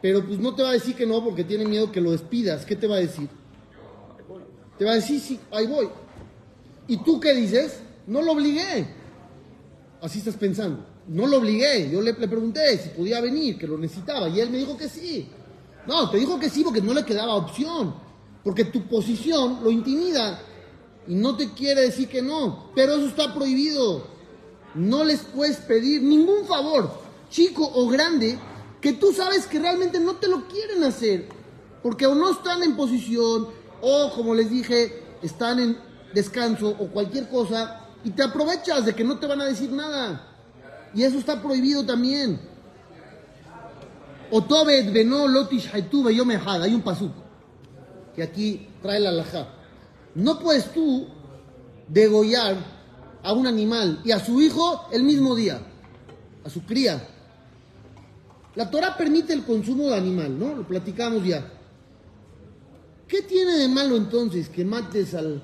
Pero 0.00 0.24
pues 0.24 0.38
no 0.38 0.54
te 0.54 0.62
va 0.62 0.70
a 0.70 0.74
decir 0.74 0.94
que 0.94 1.04
no 1.04 1.22
porque 1.24 1.42
tiene 1.42 1.64
miedo 1.64 1.90
que 1.90 2.00
lo 2.00 2.12
despidas. 2.12 2.64
¿Qué 2.64 2.76
te 2.76 2.86
va 2.86 2.94
a 2.94 3.00
decir? 3.00 3.28
Te 4.78 4.84
va 4.84 4.92
a 4.92 4.94
decir, 4.94 5.18
sí, 5.18 5.40
ahí 5.50 5.66
voy. 5.66 5.88
¿Y 6.86 6.98
tú 6.98 7.18
qué 7.18 7.34
dices? 7.34 7.80
No 8.06 8.22
lo 8.22 8.32
obligué. 8.32 8.86
Así 10.00 10.20
estás 10.20 10.36
pensando. 10.36 10.86
No 11.08 11.26
lo 11.26 11.38
obligué. 11.38 11.90
Yo 11.90 12.00
le, 12.02 12.14
pregunté 12.14 12.78
si 12.78 12.90
podía 12.90 13.20
venir, 13.20 13.58
que 13.58 13.66
lo 13.66 13.78
necesitaba. 13.78 14.28
Y 14.28 14.40
él 14.40 14.50
me 14.50 14.58
dijo 14.58 14.76
que 14.76 14.88
sí. 14.88 15.28
No, 15.86 16.10
te 16.10 16.18
dijo 16.18 16.38
que 16.38 16.50
sí 16.50 16.62
porque 16.62 16.82
no 16.82 16.92
le 16.92 17.04
quedaba 17.04 17.34
opción. 17.34 17.94
Porque 18.44 18.64
tu 18.64 18.86
posición 18.86 19.60
lo 19.64 19.70
intimida. 19.70 20.40
Y 21.06 21.14
no 21.14 21.36
te 21.36 21.52
quiere 21.54 21.80
decir 21.80 22.08
que 22.08 22.20
no. 22.20 22.70
Pero 22.74 22.94
eso 22.94 23.06
está 23.06 23.34
prohibido. 23.34 24.06
No 24.74 25.02
les 25.02 25.20
puedes 25.20 25.56
pedir 25.56 26.02
ningún 26.02 26.44
favor, 26.44 26.90
chico 27.30 27.68
o 27.74 27.88
grande, 27.88 28.38
que 28.82 28.92
tú 28.92 29.12
sabes 29.12 29.46
que 29.46 29.58
realmente 29.58 29.98
no 29.98 30.16
te 30.16 30.28
lo 30.28 30.46
quieren 30.46 30.84
hacer. 30.84 31.28
Porque 31.82 32.06
o 32.06 32.14
no 32.14 32.30
están 32.30 32.62
en 32.62 32.76
posición, 32.76 33.48
o 33.80 34.12
como 34.14 34.34
les 34.34 34.50
dije, 34.50 35.02
están 35.22 35.58
en 35.58 35.78
descanso 36.12 36.68
o 36.78 36.88
cualquier 36.88 37.30
cosa. 37.30 37.86
Y 38.04 38.10
te 38.10 38.22
aprovechas 38.22 38.84
de 38.84 38.94
que 38.94 39.04
no 39.04 39.18
te 39.18 39.26
van 39.26 39.40
a 39.40 39.46
decir 39.46 39.72
nada. 39.72 40.37
Y 40.94 41.02
eso 41.02 41.18
está 41.18 41.42
prohibido 41.42 41.84
también. 41.84 42.40
Otobet 44.30 44.92
beno 44.92 45.26
lotish. 45.26 45.70
Hay 45.72 46.74
un 46.74 46.82
pasuk 46.82 47.12
que 48.14 48.22
aquí 48.22 48.68
trae 48.82 49.00
la 49.00 49.10
alajá. 49.10 49.48
No 50.14 50.38
puedes 50.38 50.72
tú 50.72 51.06
degollar 51.86 52.56
a 53.22 53.32
un 53.32 53.46
animal 53.46 54.00
y 54.04 54.10
a 54.10 54.18
su 54.18 54.40
hijo 54.40 54.88
el 54.92 55.04
mismo 55.04 55.34
día, 55.34 55.60
a 56.44 56.50
su 56.50 56.64
cría. 56.64 57.00
La 58.54 58.70
Torah 58.70 58.96
permite 58.96 59.32
el 59.32 59.44
consumo 59.44 59.88
de 59.88 59.96
animal, 59.96 60.36
¿no? 60.38 60.54
Lo 60.54 60.66
platicamos 60.66 61.24
ya. 61.24 61.48
¿Qué 63.06 63.22
tiene 63.22 63.52
de 63.52 63.68
malo 63.68 63.96
entonces 63.96 64.48
que 64.48 64.64
mates 64.64 65.14
al, 65.14 65.40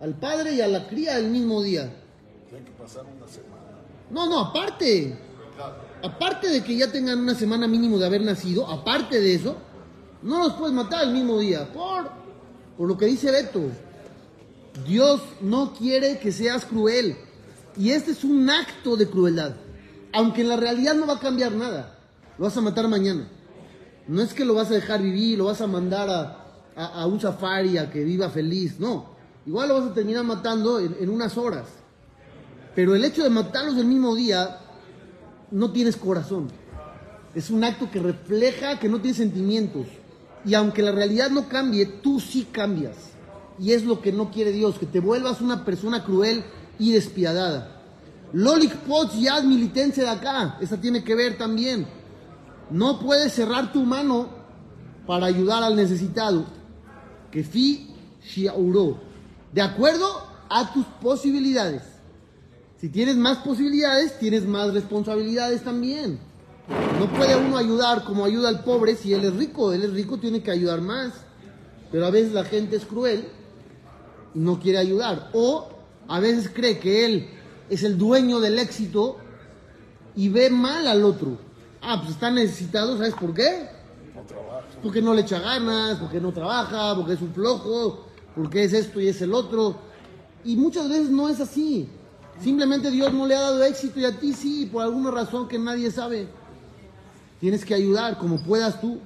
al 0.00 0.14
padre 0.14 0.52
y 0.52 0.60
a 0.60 0.68
la 0.68 0.86
cría 0.88 1.16
el 1.16 1.30
mismo 1.30 1.62
día? 1.62 1.92
Que 2.50 2.58
pasar 2.72 3.04
una 3.06 3.26
semana. 3.26 3.51
No, 4.12 4.26
no, 4.28 4.38
aparte. 4.40 5.18
Aparte 6.02 6.48
de 6.48 6.62
que 6.62 6.76
ya 6.76 6.90
tengan 6.90 7.18
una 7.20 7.34
semana 7.34 7.66
mínimo 7.68 7.98
de 7.98 8.06
haber 8.06 8.22
nacido, 8.22 8.66
aparte 8.68 9.20
de 9.20 9.34
eso, 9.34 9.56
no 10.22 10.38
los 10.38 10.54
puedes 10.54 10.74
matar 10.74 11.04
el 11.04 11.12
mismo 11.12 11.38
día. 11.38 11.72
Por, 11.72 12.10
por 12.76 12.88
lo 12.88 12.96
que 12.98 13.06
dice 13.06 13.30
Beto. 13.30 13.62
Dios 14.86 15.20
no 15.40 15.72
quiere 15.74 16.18
que 16.18 16.32
seas 16.32 16.64
cruel. 16.64 17.16
Y 17.76 17.90
este 17.90 18.10
es 18.12 18.24
un 18.24 18.48
acto 18.50 18.96
de 18.96 19.08
crueldad. 19.08 19.54
Aunque 20.12 20.42
en 20.42 20.48
la 20.48 20.56
realidad 20.56 20.94
no 20.94 21.06
va 21.06 21.14
a 21.14 21.20
cambiar 21.20 21.52
nada. 21.52 21.98
Lo 22.38 22.44
vas 22.44 22.56
a 22.56 22.60
matar 22.60 22.88
mañana. 22.88 23.28
No 24.08 24.20
es 24.20 24.34
que 24.34 24.44
lo 24.44 24.54
vas 24.54 24.70
a 24.70 24.74
dejar 24.74 25.00
vivir, 25.02 25.38
lo 25.38 25.44
vas 25.46 25.60
a 25.60 25.66
mandar 25.66 26.10
a, 26.10 26.44
a- 26.74 27.02
a 27.02 27.06
un 27.06 27.20
safari 27.20 27.78
a 27.78 27.90
que 27.90 28.02
viva 28.04 28.28
feliz. 28.28 28.78
No. 28.80 29.12
Igual 29.46 29.68
lo 29.68 29.80
vas 29.80 29.90
a 29.90 29.94
terminar 29.94 30.24
matando 30.24 30.80
en- 30.80 30.96
en 31.00 31.08
unas 31.08 31.36
horas. 31.38 31.66
Pero 32.74 32.94
el 32.94 33.04
hecho 33.04 33.22
de 33.22 33.30
matarlos 33.30 33.76
el 33.76 33.86
mismo 33.86 34.14
día, 34.14 34.58
no 35.50 35.70
tienes 35.72 35.96
corazón. 35.96 36.48
Es 37.34 37.50
un 37.50 37.64
acto 37.64 37.90
que 37.90 38.00
refleja 38.00 38.78
que 38.78 38.88
no 38.88 39.00
tienes 39.00 39.18
sentimientos. 39.18 39.86
Y 40.44 40.54
aunque 40.54 40.82
la 40.82 40.92
realidad 40.92 41.30
no 41.30 41.48
cambie, 41.48 41.86
tú 41.86 42.20
sí 42.20 42.48
cambias. 42.50 42.96
Y 43.58 43.72
es 43.72 43.84
lo 43.84 44.00
que 44.00 44.12
no 44.12 44.30
quiere 44.30 44.50
Dios, 44.50 44.78
que 44.78 44.86
te 44.86 45.00
vuelvas 45.00 45.40
una 45.40 45.64
persona 45.64 46.04
cruel 46.04 46.44
y 46.78 46.92
despiadada. 46.92 47.80
Lolik 48.32 48.74
Potts 48.78 49.20
Yad 49.20 49.44
militense 49.44 50.00
de 50.00 50.08
acá, 50.08 50.56
esa 50.60 50.80
tiene 50.80 51.04
que 51.04 51.14
ver 51.14 51.36
también. 51.36 51.86
No 52.70 52.98
puedes 52.98 53.34
cerrar 53.34 53.72
tu 53.72 53.84
mano 53.84 54.28
para 55.06 55.26
ayudar 55.26 55.62
al 55.62 55.76
necesitado. 55.76 56.46
Que 57.30 57.44
fi 57.44 57.94
shiauro. 58.24 59.00
De 59.52 59.60
acuerdo 59.60 60.06
a 60.48 60.72
tus 60.72 60.86
posibilidades. 61.02 61.82
Si 62.82 62.88
tienes 62.88 63.16
más 63.16 63.38
posibilidades, 63.38 64.18
tienes 64.18 64.44
más 64.44 64.74
responsabilidades 64.74 65.62
también. 65.62 66.18
No 66.98 67.06
puede 67.12 67.36
uno 67.36 67.56
ayudar 67.56 68.02
como 68.02 68.24
ayuda 68.24 68.48
al 68.48 68.64
pobre 68.64 68.96
si 68.96 69.14
él 69.14 69.24
es 69.24 69.36
rico. 69.36 69.72
Él 69.72 69.84
es 69.84 69.92
rico, 69.92 70.18
tiene 70.18 70.42
que 70.42 70.50
ayudar 70.50 70.80
más. 70.80 71.12
Pero 71.92 72.06
a 72.06 72.10
veces 72.10 72.32
la 72.32 72.42
gente 72.42 72.74
es 72.74 72.84
cruel 72.84 73.28
y 74.34 74.40
no 74.40 74.58
quiere 74.58 74.78
ayudar. 74.78 75.30
O 75.32 75.68
a 76.08 76.18
veces 76.18 76.50
cree 76.52 76.80
que 76.80 77.04
él 77.04 77.28
es 77.70 77.84
el 77.84 77.96
dueño 77.96 78.40
del 78.40 78.58
éxito 78.58 79.16
y 80.16 80.28
ve 80.28 80.50
mal 80.50 80.88
al 80.88 81.04
otro. 81.04 81.38
Ah, 81.80 81.98
pues 82.00 82.14
está 82.14 82.32
necesitado, 82.32 82.96
¿sabes 82.96 83.14
por 83.14 83.32
qué? 83.32 83.68
Porque 84.82 85.00
no 85.00 85.14
le 85.14 85.20
echa 85.20 85.38
ganas, 85.38 85.98
porque 85.98 86.20
no 86.20 86.32
trabaja, 86.32 86.96
porque 86.96 87.12
es 87.12 87.22
un 87.22 87.32
flojo, 87.32 88.06
porque 88.34 88.64
es 88.64 88.72
esto 88.72 89.00
y 89.00 89.06
es 89.06 89.22
el 89.22 89.34
otro. 89.34 89.76
Y 90.44 90.56
muchas 90.56 90.88
veces 90.88 91.10
no 91.10 91.28
es 91.28 91.38
así. 91.40 91.88
Simplemente 92.40 92.90
Dios 92.90 93.12
no 93.12 93.26
le 93.26 93.36
ha 93.36 93.40
dado 93.40 93.62
éxito 93.62 94.00
y 94.00 94.04
a 94.04 94.18
ti 94.18 94.32
sí, 94.32 94.68
por 94.70 94.82
alguna 94.82 95.10
razón 95.10 95.48
que 95.48 95.58
nadie 95.58 95.90
sabe. 95.90 96.28
Tienes 97.40 97.64
que 97.64 97.74
ayudar 97.74 98.18
como 98.18 98.42
puedas 98.42 98.80
tú. 98.80 99.00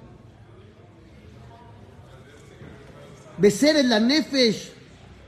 Becer 3.38 3.76
en 3.76 3.90
la 3.90 4.00
nefesh, 4.00 4.72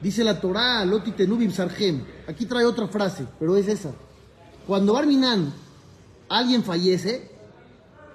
dice 0.01 0.25
la 0.25 0.41
Torah, 0.41 0.85
Loti 0.85 1.13
Tenubim 1.13 1.51
Sargem. 1.51 2.05
Aquí 2.27 2.47
trae 2.47 2.65
otra 2.65 2.87
frase, 2.87 3.27
pero 3.39 3.57
es 3.57 3.69
esa. 3.69 3.93
Cuando 4.67 4.95
Barminan 4.95 5.53
alguien 6.29 6.63
fallece, 6.63 7.31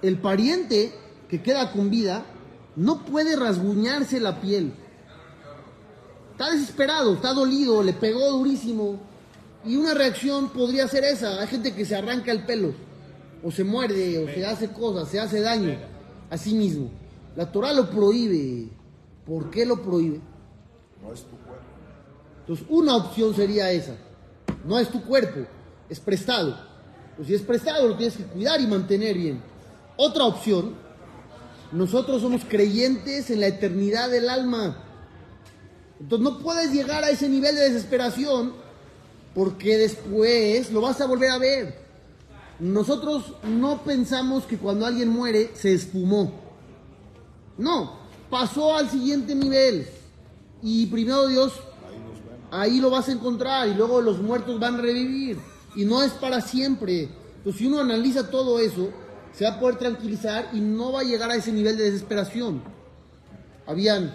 el 0.02 0.18
pariente 0.18 0.92
que 1.28 1.42
queda 1.42 1.72
con 1.72 1.90
vida 1.90 2.24
no 2.76 3.04
puede 3.04 3.36
rasguñarse 3.36 4.20
la 4.20 4.40
piel. 4.40 4.72
Está 6.32 6.50
desesperado, 6.50 7.14
está 7.14 7.32
dolido, 7.32 7.82
le 7.82 7.92
pegó 7.92 8.30
durísimo. 8.30 8.98
Y 9.64 9.76
una 9.76 9.94
reacción 9.94 10.50
podría 10.50 10.86
ser 10.88 11.04
esa. 11.04 11.40
Hay 11.40 11.46
gente 11.46 11.74
que 11.74 11.84
se 11.84 11.96
arranca 11.96 12.30
el 12.32 12.44
pelo, 12.44 12.74
o 13.42 13.50
se 13.50 13.64
muerde, 13.64 14.18
o 14.18 14.26
se 14.26 14.44
hace 14.44 14.68
cosas, 14.68 15.08
se 15.08 15.18
hace 15.18 15.40
daño 15.40 15.76
a 16.30 16.36
sí 16.36 16.54
mismo. 16.54 16.90
La 17.36 17.50
Torah 17.50 17.72
lo 17.72 17.88
prohíbe. 17.90 18.68
¿Por 19.26 19.50
qué 19.50 19.64
lo 19.64 19.82
prohíbe? 19.82 20.20
No 21.02 21.12
es 21.12 21.22
tu 21.22 21.36
cuerpo. 21.38 21.64
Entonces, 22.40 22.66
una 22.68 22.96
opción 22.96 23.34
sería 23.34 23.70
esa. 23.70 23.96
No 24.66 24.78
es 24.78 24.88
tu 24.88 25.02
cuerpo, 25.02 25.40
es 25.88 25.98
prestado. 25.98 26.56
Pues 27.16 27.28
si 27.28 27.34
es 27.34 27.42
prestado, 27.42 27.88
lo 27.88 27.96
tienes 27.96 28.16
que 28.16 28.24
cuidar 28.24 28.60
y 28.60 28.66
mantener 28.66 29.16
bien. 29.16 29.40
Otra 29.96 30.24
opción, 30.24 30.74
nosotros 31.72 32.20
somos 32.20 32.44
creyentes 32.44 33.30
en 33.30 33.40
la 33.40 33.46
eternidad 33.46 34.10
del 34.10 34.28
alma. 34.28 34.76
Entonces 36.00 36.24
no 36.24 36.38
puedes 36.40 36.72
llegar 36.72 37.04
a 37.04 37.10
ese 37.10 37.28
nivel 37.28 37.54
de 37.54 37.70
desesperación 37.70 38.63
porque 39.34 39.76
después 39.76 40.70
lo 40.70 40.80
vas 40.80 41.00
a 41.00 41.06
volver 41.06 41.30
a 41.30 41.38
ver. 41.38 41.84
Nosotros 42.60 43.34
no 43.42 43.82
pensamos 43.82 44.44
que 44.44 44.58
cuando 44.58 44.86
alguien 44.86 45.08
muere 45.08 45.50
se 45.54 45.74
esfumó. 45.74 46.32
No, 47.58 47.98
pasó 48.30 48.76
al 48.76 48.88
siguiente 48.88 49.34
nivel. 49.34 49.86
Y 50.62 50.86
primero 50.86 51.26
Dios, 51.26 51.52
ahí 52.50 52.80
lo 52.80 52.90
vas 52.90 53.08
a 53.08 53.12
encontrar 53.12 53.68
y 53.68 53.74
luego 53.74 54.00
los 54.00 54.20
muertos 54.20 54.58
van 54.60 54.76
a 54.76 54.82
revivir. 54.82 55.38
y 55.76 55.84
no 55.84 56.04
es 56.04 56.12
para 56.12 56.40
siempre. 56.40 57.08
Entonces, 57.38 57.58
si 57.58 57.66
uno 57.66 57.80
analiza 57.80 58.30
todo 58.30 58.60
eso, 58.60 58.90
se 59.32 59.44
va 59.44 59.54
a 59.54 59.60
poder 59.60 59.76
tranquilizar 59.76 60.50
y 60.52 60.60
no 60.60 60.92
va 60.92 61.00
a 61.00 61.04
llegar 61.04 61.30
a 61.30 61.34
ese 61.34 61.50
nivel 61.52 61.76
de 61.76 61.84
desesperación. 61.84 62.62
Habían, 63.66 64.14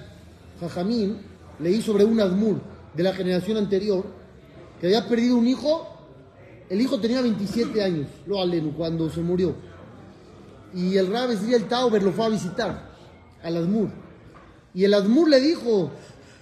Jajamín, 0.62 1.18
leí 1.60 1.82
sobre 1.82 2.06
un 2.06 2.22
Admur 2.22 2.62
de 2.94 3.04
la 3.04 3.14
generación 3.14 3.58
anterior, 3.58 4.06
que 4.80 4.88
había 4.88 5.08
perdido 5.08 5.38
un 5.38 5.48
hijo, 5.48 5.88
el 6.70 6.82
hijo 6.82 7.00
tenía 7.00 7.22
27 7.22 7.84
años, 7.84 8.08
lo 8.26 8.42
alenu, 8.42 8.74
cuando 8.76 9.10
se 9.10 9.22
murió. 9.22 9.56
Y 10.74 10.98
el 10.98 11.12
Rab 11.12 11.32
el 11.32 11.68
Tauber 11.68 12.04
lo 12.04 12.12
fue 12.12 12.26
a 12.26 12.30
visitar 12.30 12.90
al 13.42 13.58
Admur. 13.58 13.90
Y 14.74 14.84
el 14.84 14.94
Admur 14.94 15.30
le 15.30 15.40
dijo, 15.40 15.92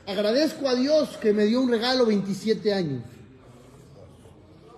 agradezco 0.06 0.68
a 0.68 0.76
Dios 0.76 1.18
que 1.18 1.34
me 1.34 1.46
dio 1.46 1.62
un 1.62 1.70
regalo 1.70 2.06
27 2.06 2.74
años. 2.74 3.04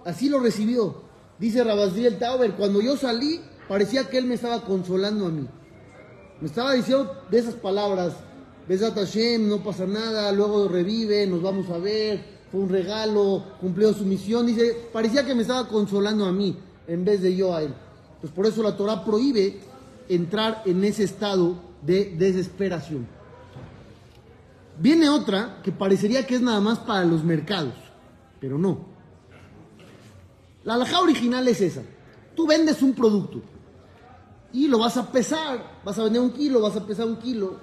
Así 0.05 0.29
lo 0.29 0.39
recibió. 0.39 1.01
Dice 1.39 1.61
el 1.61 2.19
Tauber, 2.19 2.53
cuando 2.53 2.81
yo 2.81 2.95
salí, 2.95 3.41
parecía 3.67 4.07
que 4.07 4.17
él 4.17 4.25
me 4.25 4.35
estaba 4.35 4.61
consolando 4.61 5.25
a 5.25 5.29
mí. 5.29 5.47
Me 6.41 6.47
estaba 6.47 6.73
diciendo 6.73 7.23
de 7.29 7.39
esas 7.39 7.55
palabras, 7.55 8.13
Besat 8.67 8.95
Hashem, 8.95 9.49
no 9.49 9.63
pasa 9.63 9.85
nada, 9.87 10.31
luego 10.31 10.67
revive, 10.67 11.25
nos 11.25 11.41
vamos 11.41 11.69
a 11.69 11.79
ver, 11.79 12.38
fue 12.51 12.61
un 12.61 12.69
regalo, 12.69 13.43
cumplió 13.59 13.93
su 13.93 14.05
misión. 14.05 14.47
Dice, 14.47 14.89
parecía 14.91 15.25
que 15.25 15.35
me 15.35 15.43
estaba 15.43 15.67
consolando 15.67 16.25
a 16.25 16.31
mí 16.31 16.57
en 16.87 17.05
vez 17.05 17.21
de 17.21 17.35
yo 17.35 17.55
a 17.55 17.61
él. 17.61 17.73
Pues 18.21 18.33
por 18.33 18.45
eso 18.45 18.63
la 18.63 18.75
Torah 18.75 19.03
prohíbe 19.05 19.59
entrar 20.07 20.63
en 20.65 20.83
ese 20.83 21.03
estado 21.03 21.55
de 21.81 22.15
desesperación. 22.17 23.07
Viene 24.79 25.09
otra 25.09 25.61
que 25.63 25.71
parecería 25.71 26.25
que 26.25 26.35
es 26.35 26.41
nada 26.41 26.59
más 26.61 26.79
para 26.79 27.05
los 27.05 27.23
mercados, 27.23 27.73
pero 28.39 28.57
no. 28.57 28.85
La 30.63 30.73
alhaja 30.75 31.01
original 31.01 31.47
es 31.47 31.61
esa. 31.61 31.83
Tú 32.35 32.47
vendes 32.47 32.81
un 32.81 32.93
producto 32.93 33.41
y 34.51 34.67
lo 34.67 34.79
vas 34.79 34.97
a 34.97 35.11
pesar, 35.11 35.79
vas 35.83 35.99
a 35.99 36.03
vender 36.03 36.21
un 36.21 36.31
kilo, 36.31 36.61
vas 36.61 36.75
a 36.75 36.85
pesar 36.85 37.07
un 37.07 37.17
kilo, 37.17 37.57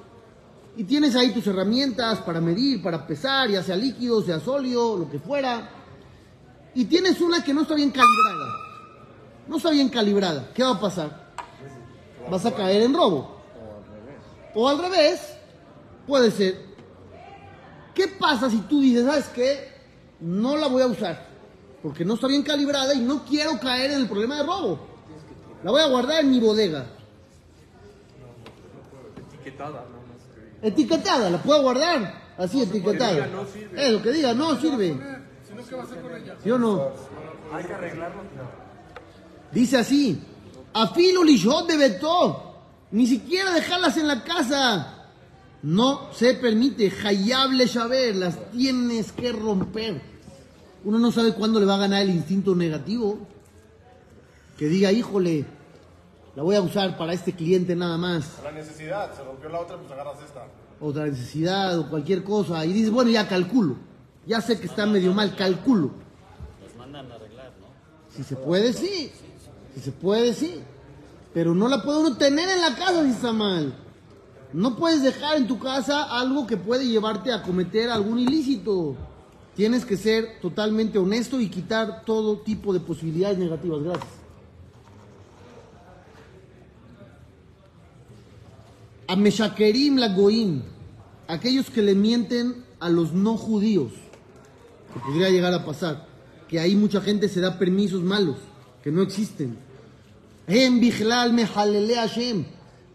y 0.76 0.84
tienes 0.84 1.16
ahí 1.16 1.32
tus 1.32 1.46
herramientas 1.46 2.18
para 2.18 2.40
medir, 2.40 2.82
para 2.82 3.06
pesar, 3.06 3.48
ya 3.48 3.62
sea 3.62 3.76
líquido, 3.76 4.22
sea 4.22 4.38
sólido, 4.38 4.98
lo 4.98 5.10
que 5.10 5.18
fuera, 5.18 5.70
y 6.74 6.84
tienes 6.84 7.20
una 7.22 7.42
que 7.42 7.54
no 7.54 7.62
está 7.62 7.74
bien 7.74 7.90
calibrada, 7.90 8.52
no 9.48 9.56
está 9.56 9.70
bien 9.70 9.88
calibrada, 9.88 10.50
¿qué 10.54 10.62
va 10.62 10.72
a 10.72 10.80
pasar? 10.80 11.32
Vas 12.30 12.44
a 12.44 12.54
caer 12.54 12.82
en 12.82 12.92
robo. 12.92 13.40
O 14.54 14.68
al 14.68 14.78
revés, 14.78 15.20
puede 16.06 16.30
ser. 16.30 16.60
¿Qué 17.94 18.08
pasa 18.08 18.50
si 18.50 18.58
tú 18.62 18.80
dices, 18.80 19.06
sabes 19.06 19.28
qué? 19.28 19.72
No 20.20 20.56
la 20.56 20.66
voy 20.66 20.82
a 20.82 20.86
usar, 20.86 21.26
porque 21.82 22.04
no 22.04 22.14
está 22.14 22.26
bien 22.26 22.42
calibrada 22.42 22.92
y 22.92 23.00
no 23.00 23.24
quiero 23.24 23.58
caer 23.58 23.92
en 23.92 24.00
el 24.00 24.08
problema 24.08 24.36
de 24.36 24.42
robo. 24.42 24.78
La 25.62 25.70
voy 25.70 25.80
a 25.80 25.86
guardar 25.86 26.20
en 26.20 26.30
mi 26.30 26.38
bodega. 26.38 26.84
Etiquetada. 29.32 29.95
Etiquetada, 30.62 31.30
la 31.30 31.42
puedo 31.42 31.62
guardar. 31.62 32.26
Así 32.38 32.62
etiquetada. 32.62 33.12
diga 33.12 33.26
no 33.28 33.46
sirve. 33.46 33.86
Eh, 33.86 33.92
lo 33.92 34.02
que 34.02 34.12
diga, 34.12 34.34
no 34.34 34.60
sirve. 34.60 34.96
¿Sí 36.42 36.50
o 36.50 36.58
no? 36.58 36.88
Hay 37.52 37.64
que 37.64 37.72
arreglarlo. 37.72 38.22
Dice 39.52 39.78
así. 39.78 40.20
Afilo 40.74 41.24
lishot 41.24 41.66
de 41.66 41.76
beto. 41.76 42.54
Ni 42.90 43.06
siquiera 43.06 43.52
dejarlas 43.52 43.96
en 43.96 44.08
la 44.08 44.22
casa. 44.22 45.08
No 45.62 46.12
se 46.12 46.34
permite. 46.34 46.92
Hayable 47.04 47.68
saber. 47.68 48.16
Las 48.16 48.50
tienes 48.50 49.12
que 49.12 49.32
romper. 49.32 50.02
Uno 50.84 50.98
no 50.98 51.10
sabe 51.10 51.32
cuándo 51.32 51.58
le 51.58 51.66
va 51.66 51.76
a 51.76 51.78
ganar 51.78 52.02
el 52.02 52.10
instinto 52.10 52.54
negativo. 52.54 53.18
Que 54.58 54.66
diga, 54.66 54.92
híjole, 54.92 55.46
la 56.36 56.42
voy 56.42 56.54
a 56.54 56.60
usar 56.60 56.98
para 56.98 57.14
este 57.14 57.32
cliente 57.32 57.74
nada 57.74 57.96
más. 57.96 58.38
La 58.44 58.52
necesidad, 58.52 59.10
se 59.16 59.24
rompió 59.24 59.48
la 59.48 59.60
otra, 59.60 59.78
pues 59.78 59.90
agarras 59.90 60.18
esta. 60.22 60.46
otra 60.78 61.06
necesidad 61.06 61.78
o 61.78 61.88
cualquier 61.88 62.22
cosa 62.22 62.64
y 62.66 62.74
dices, 62.74 62.90
bueno, 62.90 63.10
ya 63.10 63.26
calculo. 63.26 63.76
Ya 64.26 64.42
sé 64.42 64.60
que 64.60 64.66
está 64.66 64.84
medio 64.84 65.14
mal, 65.14 65.34
calculo. 65.34 65.92
Los 66.62 66.76
mandan 66.76 67.10
a 67.10 67.14
arreglar, 67.14 67.52
¿no? 67.58 67.68
Si 68.14 68.22
se 68.22 68.36
puede, 68.36 68.74
sí. 68.74 69.10
Si 69.74 69.80
se 69.80 69.92
puede, 69.92 70.34
sí. 70.34 70.60
Pero 71.32 71.54
no 71.54 71.68
la 71.68 71.82
puede 71.82 72.00
uno 72.00 72.16
tener 72.18 72.50
en 72.50 72.60
la 72.60 72.74
casa 72.74 73.02
si 73.04 73.12
está 73.12 73.32
mal. 73.32 73.74
No 74.52 74.76
puedes 74.76 75.02
dejar 75.02 75.38
en 75.38 75.46
tu 75.46 75.58
casa 75.58 76.02
algo 76.02 76.46
que 76.46 76.58
puede 76.58 76.86
llevarte 76.86 77.32
a 77.32 77.42
cometer 77.42 77.88
algún 77.88 78.18
ilícito. 78.18 78.94
Tienes 79.54 79.86
que 79.86 79.96
ser 79.96 80.38
totalmente 80.42 80.98
honesto 80.98 81.40
y 81.40 81.48
quitar 81.48 82.04
todo 82.04 82.40
tipo 82.40 82.74
de 82.74 82.80
posibilidades 82.80 83.38
negativas. 83.38 83.82
Gracias. 83.82 84.25
A 89.08 89.14
Meshakerim 89.14 89.98
la 89.98 90.08
Goim, 90.08 90.62
aquellos 91.28 91.70
que 91.70 91.80
le 91.80 91.94
mienten 91.94 92.64
a 92.80 92.88
los 92.88 93.12
no 93.12 93.36
judíos, 93.36 93.92
que 94.92 95.00
podría 95.00 95.30
llegar 95.30 95.54
a 95.54 95.64
pasar, 95.64 96.06
que 96.48 96.58
ahí 96.58 96.74
mucha 96.74 97.00
gente 97.00 97.28
se 97.28 97.40
da 97.40 97.58
permisos 97.58 98.02
malos, 98.02 98.36
que 98.82 98.90
no 98.90 99.02
existen. 99.02 99.58
Em 100.48 100.80
Bichlal 100.80 101.32
Mehalele 101.32 101.94
Hashem. 101.94 102.44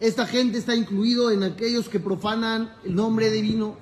Esta 0.01 0.25
gente 0.25 0.57
está 0.57 0.75
incluido 0.75 1.31
en 1.31 1.43
aquellos 1.43 1.87
que 1.87 1.99
profanan 1.99 2.73
el 2.83 2.95
nombre 2.95 3.29
divino, 3.29 3.75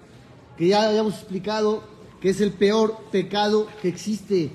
que 0.58 0.68
ya 0.68 0.88
habíamos 0.88 1.14
explicado 1.14 1.82
que 2.22 2.30
es 2.30 2.42
el 2.42 2.52
peor 2.52 2.98
pecado 3.12 3.68
que 3.82 3.88
existe, 3.88 4.52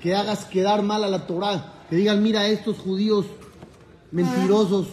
que 0.00 0.14
hagas 0.14 0.44
quedar 0.44 0.82
mal 0.82 1.04
a 1.04 1.08
la 1.08 1.26
Torah, 1.26 1.84
que 1.88 1.96
digan, 1.96 2.22
mira, 2.22 2.48
estos 2.48 2.78
judíos 2.78 3.26
mentirosos, 4.10 4.88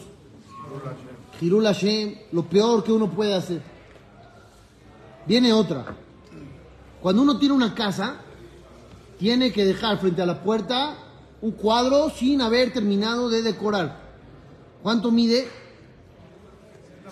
Hirul 1.42 1.66
Hashem, 1.66 2.16
lo 2.32 2.44
peor 2.44 2.84
que 2.84 2.92
uno 2.92 3.10
puede 3.10 3.34
hacer. 3.34 3.62
Viene 5.26 5.54
otra. 5.54 5.96
Cuando 7.02 7.22
uno 7.22 7.38
tiene 7.38 7.54
una 7.54 7.74
casa, 7.74 8.18
tiene 9.18 9.52
que 9.52 9.66
dejar 9.66 10.00
frente 10.00 10.22
a 10.22 10.26
la 10.26 10.44
puerta 10.44 10.98
un 11.42 11.52
cuadro 11.52 12.10
sin 12.10 12.42
haber 12.42 12.74
terminado 12.74 13.30
de 13.30 13.42
decorar. 13.42 14.00
¿Cuánto 14.84 15.12
mide? 15.12 15.48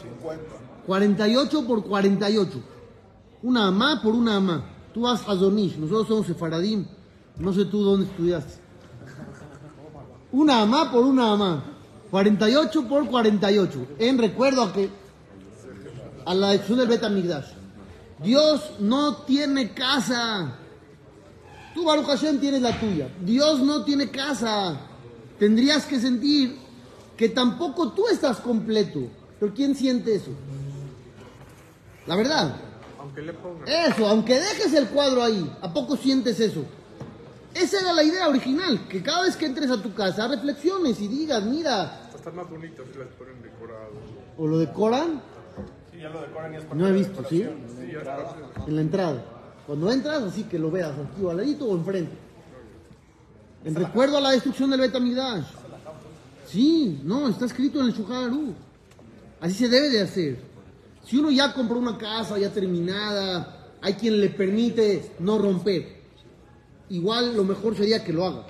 50. 0.02 0.44
48 0.86 1.68
por 1.68 1.84
48. 1.86 2.62
Una 3.44 3.68
amá 3.68 4.02
por 4.02 4.14
una 4.14 4.38
amá. 4.38 4.70
Tú 4.94 5.02
vas 5.02 5.22
a 5.28 5.36
Zonish, 5.36 5.78
nosotros 5.78 6.08
somos 6.08 6.28
sefaradim. 6.28 6.86
No 7.38 7.54
sé 7.54 7.66
tú 7.66 7.84
dónde 7.84 8.08
estudiaste. 8.08 8.62
Una 10.32 10.62
amá 10.62 10.92
por 10.92 11.06
una 11.06 11.34
amá. 11.34 11.77
48 12.12 12.88
por 12.88 13.08
48. 13.08 13.88
En 14.00 14.18
recuerdo 14.18 14.64
a 14.64 14.74
que 14.74 14.90
a 16.26 16.34
la 16.34 16.50
destrucción 16.50 16.80
del 16.80 16.88
Betamigdash. 16.90 17.48
Dios 18.24 18.72
no 18.80 19.18
tiene 19.24 19.74
casa. 19.74 20.58
Tú, 21.74 21.86
Baruch 21.86 22.08
Hashem, 22.08 22.40
tienes 22.40 22.62
la 22.62 22.78
tuya. 22.80 23.08
Dios 23.22 23.60
no 23.60 23.84
tiene 23.84 24.10
casa. 24.10 24.78
Tendrías 25.40 25.86
que 25.86 26.00
sentir 26.00 26.58
que 27.16 27.30
tampoco 27.30 27.92
tú 27.92 28.08
estás 28.08 28.38
completo. 28.38 29.08
Pero 29.40 29.54
¿quién 29.54 29.76
siente 29.76 30.16
eso? 30.16 30.32
La 32.08 32.16
verdad. 32.16 32.56
Aunque 33.00 33.22
le 33.22 33.34
pongan. 33.34 33.68
Eso, 33.68 34.08
aunque 34.08 34.40
dejes 34.40 34.74
el 34.74 34.88
cuadro 34.88 35.24
ahí, 35.24 35.50
¿a 35.62 35.72
poco 35.72 35.96
sientes 35.96 36.40
eso? 36.40 36.66
Esa 37.60 37.80
era 37.82 37.94
la 37.94 38.04
idea 38.04 38.28
original, 38.28 38.88
que 38.88 39.02
cada 39.02 39.24
vez 39.24 39.36
que 39.36 39.46
entres 39.46 39.70
a 39.72 39.82
tu 39.82 39.94
casa 39.94 40.28
reflexiones 40.28 41.00
y 41.02 41.08
digas, 41.08 41.44
mira, 41.44 42.02
Están 42.16 42.36
más 42.36 42.50
bonitos 42.50 42.86
si 42.92 43.00
las 43.00 43.08
ponen 43.10 43.42
decorados. 43.42 43.94
o 44.38 44.48
lo 44.48 44.60
decoran, 44.60 45.22
Sí, 45.92 46.00
ya 46.02 46.10
lo 46.10 46.22
decoran 46.22 46.54
y 46.54 46.58
es 46.58 46.64
parte 46.64 46.78
no 46.78 46.88
he 46.88 46.92
visto, 46.92 47.24
¿sí? 47.28 47.48
Sí, 47.80 47.92
ya 47.92 48.00
está. 48.00 48.36
En 48.68 48.76
la 48.76 48.82
entrada. 48.82 49.26
Cuando 49.66 49.92
entras, 49.92 50.22
así 50.24 50.44
que 50.44 50.60
lo 50.60 50.70
veas 50.70 50.92
aquí 50.92 51.24
o 51.24 51.30
al 51.32 51.38
ladito 51.38 51.66
o 51.66 51.76
enfrente. 51.76 52.16
En 53.66 53.76
recuerdo 53.76 54.18
a 54.18 54.22
la 54.22 54.32
destrucción 54.32 54.70
del 54.70 54.80
Betamidash. 54.82 55.46
Sí, 56.48 57.02
no, 57.04 57.28
está 57.28 57.46
escrito 57.46 57.80
en 57.82 57.88
el 57.88 57.94
Shulchan 57.94 58.24
Aruch. 58.26 58.56
Así 59.42 59.54
se 59.56 59.68
debe 59.68 59.90
de 59.90 60.02
hacer. 60.02 60.40
Si 61.06 61.18
uno 61.18 61.32
ya 61.32 61.54
compró 61.54 61.78
una 61.78 61.98
casa 61.98 62.38
ya 62.38 62.52
terminada, 62.52 63.72
hay 63.82 63.94
quien 63.96 64.22
le 64.22 64.30
permite 64.30 65.12
no 65.20 65.38
romper. 65.40 65.97
Igual 66.90 67.36
lo 67.36 67.44
mejor 67.44 67.76
sería 67.76 68.04
que 68.04 68.14
lo 68.14 68.26
haga. 68.26 68.46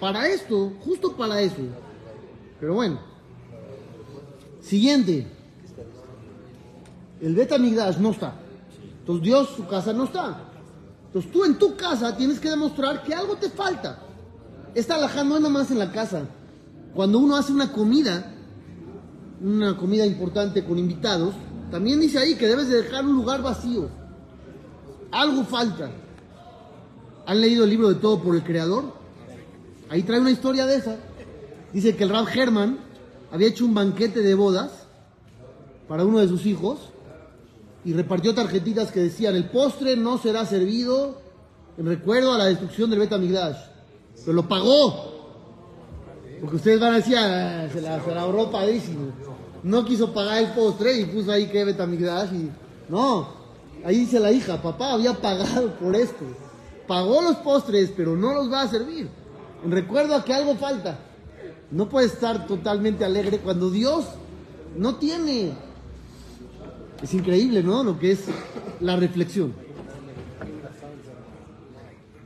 Para 0.00 0.26
esto, 0.28 0.72
justo 0.84 1.16
para 1.16 1.40
eso. 1.40 1.62
Pero 2.58 2.74
bueno. 2.74 2.98
Siguiente. 4.60 5.26
El 7.20 7.34
Betamigdash 7.34 7.98
no 7.98 8.10
está. 8.10 8.34
Entonces 9.00 9.24
Dios, 9.24 9.50
su 9.56 9.66
casa 9.66 9.92
no 9.92 10.04
está. 10.04 10.48
Entonces 11.06 11.30
tú 11.30 11.44
en 11.44 11.58
tu 11.58 11.76
casa 11.76 12.16
tienes 12.16 12.40
que 12.40 12.48
demostrar 12.48 13.02
que 13.02 13.14
algo 13.14 13.36
te 13.36 13.50
falta. 13.50 13.98
Esta 14.74 14.94
alhaja 14.94 15.22
no 15.22 15.38
nada 15.38 15.50
más 15.50 15.70
en 15.70 15.78
la 15.78 15.92
casa. 15.92 16.22
Cuando 16.94 17.18
uno 17.18 17.36
hace 17.36 17.52
una 17.52 17.72
comida, 17.72 18.34
una 19.40 19.76
comida 19.76 20.06
importante 20.06 20.64
con 20.64 20.78
invitados, 20.78 21.34
también 21.70 22.00
dice 22.00 22.18
ahí 22.18 22.34
que 22.34 22.46
debes 22.46 22.68
de 22.68 22.82
dejar 22.82 23.04
un 23.04 23.14
lugar 23.14 23.42
vacío. 23.42 23.88
Algo 25.10 25.44
falta. 25.44 25.90
¿Han 27.26 27.40
leído 27.40 27.64
el 27.64 27.70
libro 27.70 27.88
de 27.88 27.96
Todo 27.96 28.20
por 28.22 28.34
el 28.34 28.42
Creador? 28.42 28.92
Ahí 29.88 30.02
trae 30.02 30.20
una 30.20 30.30
historia 30.30 30.66
de 30.66 30.76
esa. 30.76 30.96
Dice 31.72 31.96
que 31.96 32.04
el 32.04 32.10
Rab 32.10 32.26
Herman 32.28 32.78
había 33.30 33.48
hecho 33.48 33.64
un 33.64 33.74
banquete 33.74 34.20
de 34.20 34.34
bodas 34.34 34.70
para 35.88 36.04
uno 36.04 36.18
de 36.18 36.28
sus 36.28 36.46
hijos 36.46 36.78
y 37.84 37.92
repartió 37.92 38.34
tarjetitas 38.34 38.90
que 38.92 39.00
decían 39.00 39.34
el 39.36 39.46
postre 39.50 39.96
no 39.96 40.18
será 40.18 40.46
servido 40.46 41.20
en 41.78 41.86
recuerdo 41.86 42.32
a 42.32 42.38
la 42.38 42.44
destrucción 42.46 42.90
del 42.90 43.00
Bet 43.00 43.12
Amigdash. 43.12 43.56
Pero 44.20 44.32
lo 44.34 44.48
pagó. 44.48 45.12
Porque 46.40 46.56
ustedes 46.56 46.80
van 46.80 46.94
a 46.94 46.96
decir, 46.96 47.16
"Ah, 47.16 47.68
se 47.72 47.80
la, 47.80 48.02
se 48.04 48.14
la 48.14 48.22
ahorró 48.22 48.50
padrísimo. 48.50 49.12
No 49.62 49.84
quiso 49.84 50.12
pagar 50.12 50.42
el 50.42 50.50
postre 50.52 50.98
y 51.00 51.04
puso 51.06 51.30
ahí 51.30 51.46
que 51.46 51.64
Bet 51.64 51.80
Amigdash 51.80 52.32
y... 52.34 52.50
No, 52.88 53.28
ahí 53.84 54.00
dice 54.00 54.18
la 54.18 54.32
hija, 54.32 54.60
papá 54.60 54.92
había 54.92 55.14
pagado 55.14 55.72
por 55.74 55.94
esto 55.94 56.24
pagó 56.86 57.22
los 57.22 57.36
postres, 57.36 57.92
pero 57.96 58.16
no 58.16 58.34
los 58.34 58.50
va 58.50 58.62
a 58.62 58.68
servir. 58.68 59.08
Recuerda 59.68 60.24
que 60.24 60.34
algo 60.34 60.56
falta. 60.56 60.98
No 61.70 61.88
puede 61.88 62.06
estar 62.06 62.46
totalmente 62.46 63.04
alegre 63.04 63.38
cuando 63.38 63.70
Dios 63.70 64.04
no 64.76 64.96
tiene. 64.96 65.52
Es 67.02 67.14
increíble, 67.14 67.62
¿no? 67.62 67.82
Lo 67.82 67.98
que 67.98 68.12
es 68.12 68.24
la 68.80 68.96
reflexión. 68.96 69.54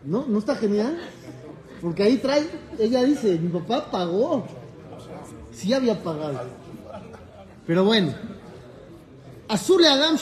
¿No? 0.04 0.24
¿No 0.26 0.38
está 0.38 0.56
genial? 0.56 0.98
Porque 1.80 2.02
ahí 2.02 2.16
trae, 2.18 2.48
ella 2.78 3.02
dice, 3.02 3.38
mi 3.38 3.48
papá 3.48 3.90
pagó. 3.90 4.46
Sí 5.52 5.72
había 5.72 6.02
pagado. 6.02 6.40
Pero 7.66 7.84
bueno. 7.84 8.14
Azul 9.48 9.84
Adam 9.84 10.16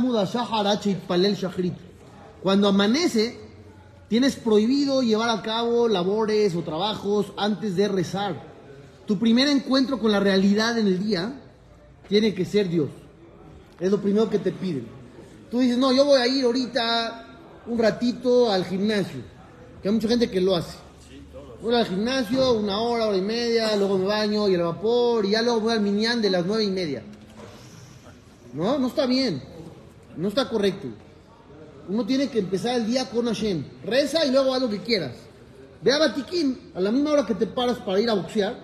Muda 0.00 0.28
Palel 1.08 1.34
Shahrit. 1.34 1.85
Cuando 2.42 2.68
amanece, 2.68 3.38
tienes 4.08 4.36
prohibido 4.36 5.02
llevar 5.02 5.30
a 5.30 5.42
cabo 5.42 5.88
labores 5.88 6.54
o 6.54 6.62
trabajos 6.62 7.32
antes 7.36 7.76
de 7.76 7.88
rezar. 7.88 8.42
Tu 9.06 9.18
primer 9.18 9.48
encuentro 9.48 9.98
con 9.98 10.12
la 10.12 10.20
realidad 10.20 10.78
en 10.78 10.86
el 10.86 10.98
día 10.98 11.40
tiene 12.08 12.34
que 12.34 12.44
ser 12.44 12.68
Dios. 12.68 12.88
Es 13.80 13.90
lo 13.90 14.00
primero 14.00 14.30
que 14.30 14.38
te 14.38 14.52
piden. 14.52 14.86
Tú 15.50 15.60
dices, 15.60 15.78
no, 15.78 15.92
yo 15.92 16.04
voy 16.04 16.20
a 16.20 16.26
ir 16.26 16.44
ahorita 16.44 17.26
un 17.66 17.78
ratito 17.78 18.50
al 18.50 18.64
gimnasio. 18.64 19.20
Que 19.82 19.88
hay 19.88 19.94
mucha 19.94 20.08
gente 20.08 20.30
que 20.30 20.40
lo 20.40 20.56
hace. 20.56 20.76
Voy 21.62 21.74
al 21.74 21.86
gimnasio, 21.86 22.52
una 22.52 22.80
hora, 22.80 23.06
hora 23.06 23.16
y 23.16 23.22
media, 23.22 23.74
luego 23.76 23.98
me 23.98 24.06
baño 24.06 24.48
y 24.48 24.54
el 24.54 24.62
vapor, 24.62 25.24
y 25.24 25.30
ya 25.30 25.42
luego 25.42 25.60
voy 25.60 25.72
al 25.72 25.80
minián 25.80 26.20
de 26.20 26.30
las 26.30 26.44
nueve 26.44 26.64
y 26.64 26.70
media. 26.70 27.02
No, 28.52 28.78
no 28.78 28.88
está 28.88 29.06
bien. 29.06 29.42
No 30.16 30.28
está 30.28 30.48
correcto. 30.48 30.88
Uno 31.88 32.04
tiene 32.04 32.28
que 32.28 32.40
empezar 32.40 32.80
el 32.80 32.86
día 32.86 33.08
con 33.08 33.26
Hashem. 33.26 33.64
Reza 33.84 34.24
y 34.24 34.32
luego 34.32 34.54
haz 34.54 34.62
lo 34.62 34.68
que 34.68 34.80
quieras. 34.80 35.12
Ve 35.82 35.92
a 35.92 35.98
Batiquín 35.98 36.58
a 36.74 36.80
la 36.80 36.90
misma 36.90 37.12
hora 37.12 37.26
que 37.26 37.34
te 37.34 37.46
paras 37.46 37.78
para 37.78 38.00
ir 38.00 38.10
a 38.10 38.14
boxear. 38.14 38.58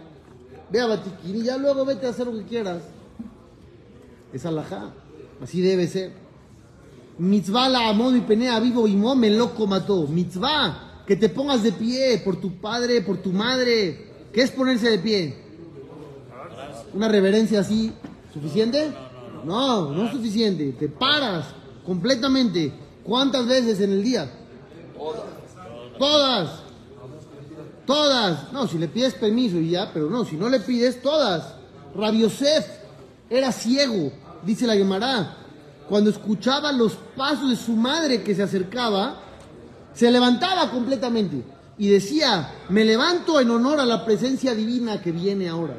Ve 0.71 0.81
a 0.81 0.87
Batiquín 0.87 1.37
y 1.37 1.43
ya 1.45 1.57
luego 1.57 1.85
vete 1.85 2.07
a 2.07 2.11
hacer 2.11 2.27
lo 2.27 2.33
que 2.33 2.45
quieras. 2.45 2.83
Es 4.33 4.45
alajá. 4.45 4.93
Así 5.41 5.61
debe 5.61 5.87
ser. 5.87 6.13
Mitzvah 7.19 7.69
la 7.69 7.89
amor 7.89 8.17
y 8.17 8.21
penea 8.23 8.59
vivo 8.59 8.89
y 8.89 8.97
mo 8.97 9.15
me 9.15 9.31
loco 9.31 9.67
mató. 9.67 10.07
Mitzvah, 10.09 11.05
que 11.07 11.15
te 11.15 11.29
pongas 11.29 11.63
de 11.63 11.73
pie 11.73 12.21
por 12.25 12.41
tu 12.41 12.61
padre, 12.61 13.03
por 13.03 13.19
tu 13.19 13.33
madre. 13.33 14.11
¿Qué 14.33 14.43
es 14.43 14.51
ponerse 14.51 14.91
de 14.91 14.99
pie? 14.99 15.37
¿Una 16.95 17.09
reverencia 17.09 17.61
así 17.61 17.93
suficiente? 18.33 18.93
No, 19.45 19.93
no 19.93 20.07
es 20.07 20.13
suficiente. 20.13 20.73
Te 20.73 20.89
paras 20.89 21.47
completamente. 21.85 22.73
¿Cuántas 23.05 23.47
veces 23.47 23.81
en 23.81 23.93
el 23.93 24.03
día? 24.03 24.31
Todas. 25.99 26.51
Todas. 27.87 28.53
No, 28.53 28.67
si 28.67 28.79
le 28.79 28.89
pides 28.89 29.15
permiso 29.15 29.59
y 29.59 29.71
ya, 29.71 29.91
pero 29.93 30.09
no, 30.09 30.25
si 30.25 30.37
no 30.37 30.49
le 30.49 30.61
pides, 30.61 31.03
todas. 31.03 31.55
Rabbi 31.95 32.21
Yosef 32.21 32.67
era 33.29 33.53
ciego, 33.53 34.13
dice 34.45 34.67
la 34.67 34.75
Gemara. 34.75 35.37
Cuando 35.89 36.11
escuchaba 36.11 36.73
los 36.73 36.95
pasos 37.17 37.51
de 37.51 37.57
su 37.57 37.73
madre 37.73 38.23
que 38.23 38.35
se 38.35 38.43
acercaba, 38.43 39.17
se 39.93 40.11
levantaba 40.11 40.71
completamente 40.71 41.43
y 41.77 41.89
decía, 41.89 42.51
me 42.69 42.85
levanto 42.85 43.41
en 43.41 43.51
honor 43.51 43.81
a 43.81 43.87
la 43.87 44.05
presencia 44.05 44.55
divina 44.55 45.03
que 45.03 45.13
viene 45.13 45.49
ahora. 45.49 45.77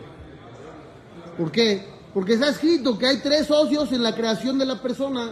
¿Por 1.37 1.51
qué? 1.51 1.87
Porque 2.13 2.33
está 2.33 2.49
escrito 2.49 2.97
que 2.97 3.07
hay 3.07 3.17
tres 3.17 3.47
socios 3.47 3.91
en 3.91 4.03
la 4.03 4.13
creación 4.13 4.59
de 4.59 4.65
la 4.65 4.81
persona. 4.81 5.31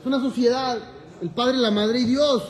Es 0.00 0.06
una 0.06 0.20
sociedad, 0.20 0.78
el 1.20 1.30
Padre, 1.30 1.56
la 1.58 1.70
Madre 1.70 2.00
y 2.00 2.04
Dios. 2.04 2.42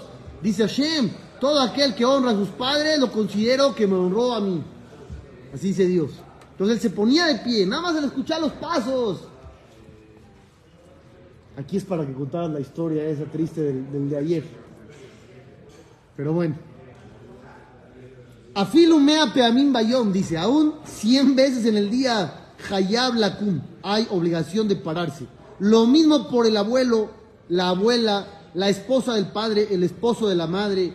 Dice 0.43 0.63
Hashem, 0.63 1.11
todo 1.41 1.61
aquel 1.61 1.95
que 1.95 2.05
honra 2.05 2.31
a 2.31 2.35
sus 2.35 2.49
padres 2.49 2.99
lo 2.99 3.11
considero 3.11 3.75
que 3.75 3.87
me 3.87 3.95
honró 3.95 4.35
a 4.35 4.41
mí. 4.41 4.63
Así 5.53 5.69
dice 5.69 5.87
Dios. 5.87 6.11
Entonces 6.53 6.77
él 6.77 6.83
se 6.83 6.91
ponía 6.91 7.27
de 7.27 7.37
pie, 7.37 7.67
nada 7.67 7.83
más 7.83 7.97
al 7.97 8.05
escuchar 8.05 8.41
los 8.41 8.53
pasos. 8.53 9.21
Aquí 11.57 11.77
es 11.77 11.85
para 11.85 12.07
que 12.07 12.13
contaras 12.13 12.51
la 12.51 12.61
historia 12.61 13.05
esa 13.05 13.25
triste 13.25 13.63
del, 13.63 13.91
del 13.91 14.11
de 14.11 14.17
ayer. 14.17 14.45
Pero 16.17 16.33
bueno. 16.33 16.57
Afilu 18.55 18.99
mea 18.99 19.33
peamim 19.35 19.73
bayom, 19.73 20.13
dice, 20.13 20.39
aún 20.39 20.77
100 20.85 21.37
veces 21.37 21.67
en 21.67 21.77
el 21.77 21.91
día 21.91 22.47
Hayab 22.71 23.15
Lakum, 23.15 23.61
hay 23.83 24.07
obligación 24.11 24.67
de 24.67 24.77
pararse. 24.77 25.27
Lo 25.59 25.87
mismo 25.87 26.29
por 26.29 26.47
el 26.47 26.57
abuelo, 26.57 27.11
la 27.49 27.69
abuela, 27.69 28.27
la 28.57 28.71
esposa 28.71 29.15
del 29.15 29.27
padre, 29.27 29.69
el 29.71 29.83
esposo 29.83 30.27
de 30.29 30.35
la 30.35 30.47
madre, 30.47 30.93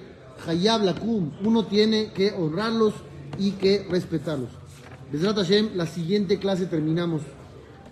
Hayab 0.48 0.84
Lakum. 0.84 1.32
Uno 1.44 1.68
tiene 1.68 2.12
que 2.12 2.32
honrarlos 2.32 2.96
y 3.38 3.52
que 3.52 3.86
respetarlos. 3.88 4.50
Besrat 5.12 5.38
la 5.76 5.86
siguiente 5.86 6.40
clase 6.40 6.66
terminamos 6.66 7.22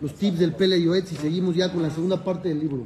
los 0.01 0.15
tips 0.15 0.39
del 0.39 0.55
Pele 0.55 0.81
Yoetz 0.81 1.11
y 1.11 1.15
seguimos 1.15 1.55
ya 1.55 1.71
con 1.71 1.83
la 1.83 1.91
segunda 1.91 2.23
parte 2.23 2.49
del 2.49 2.59
libro. 2.59 2.85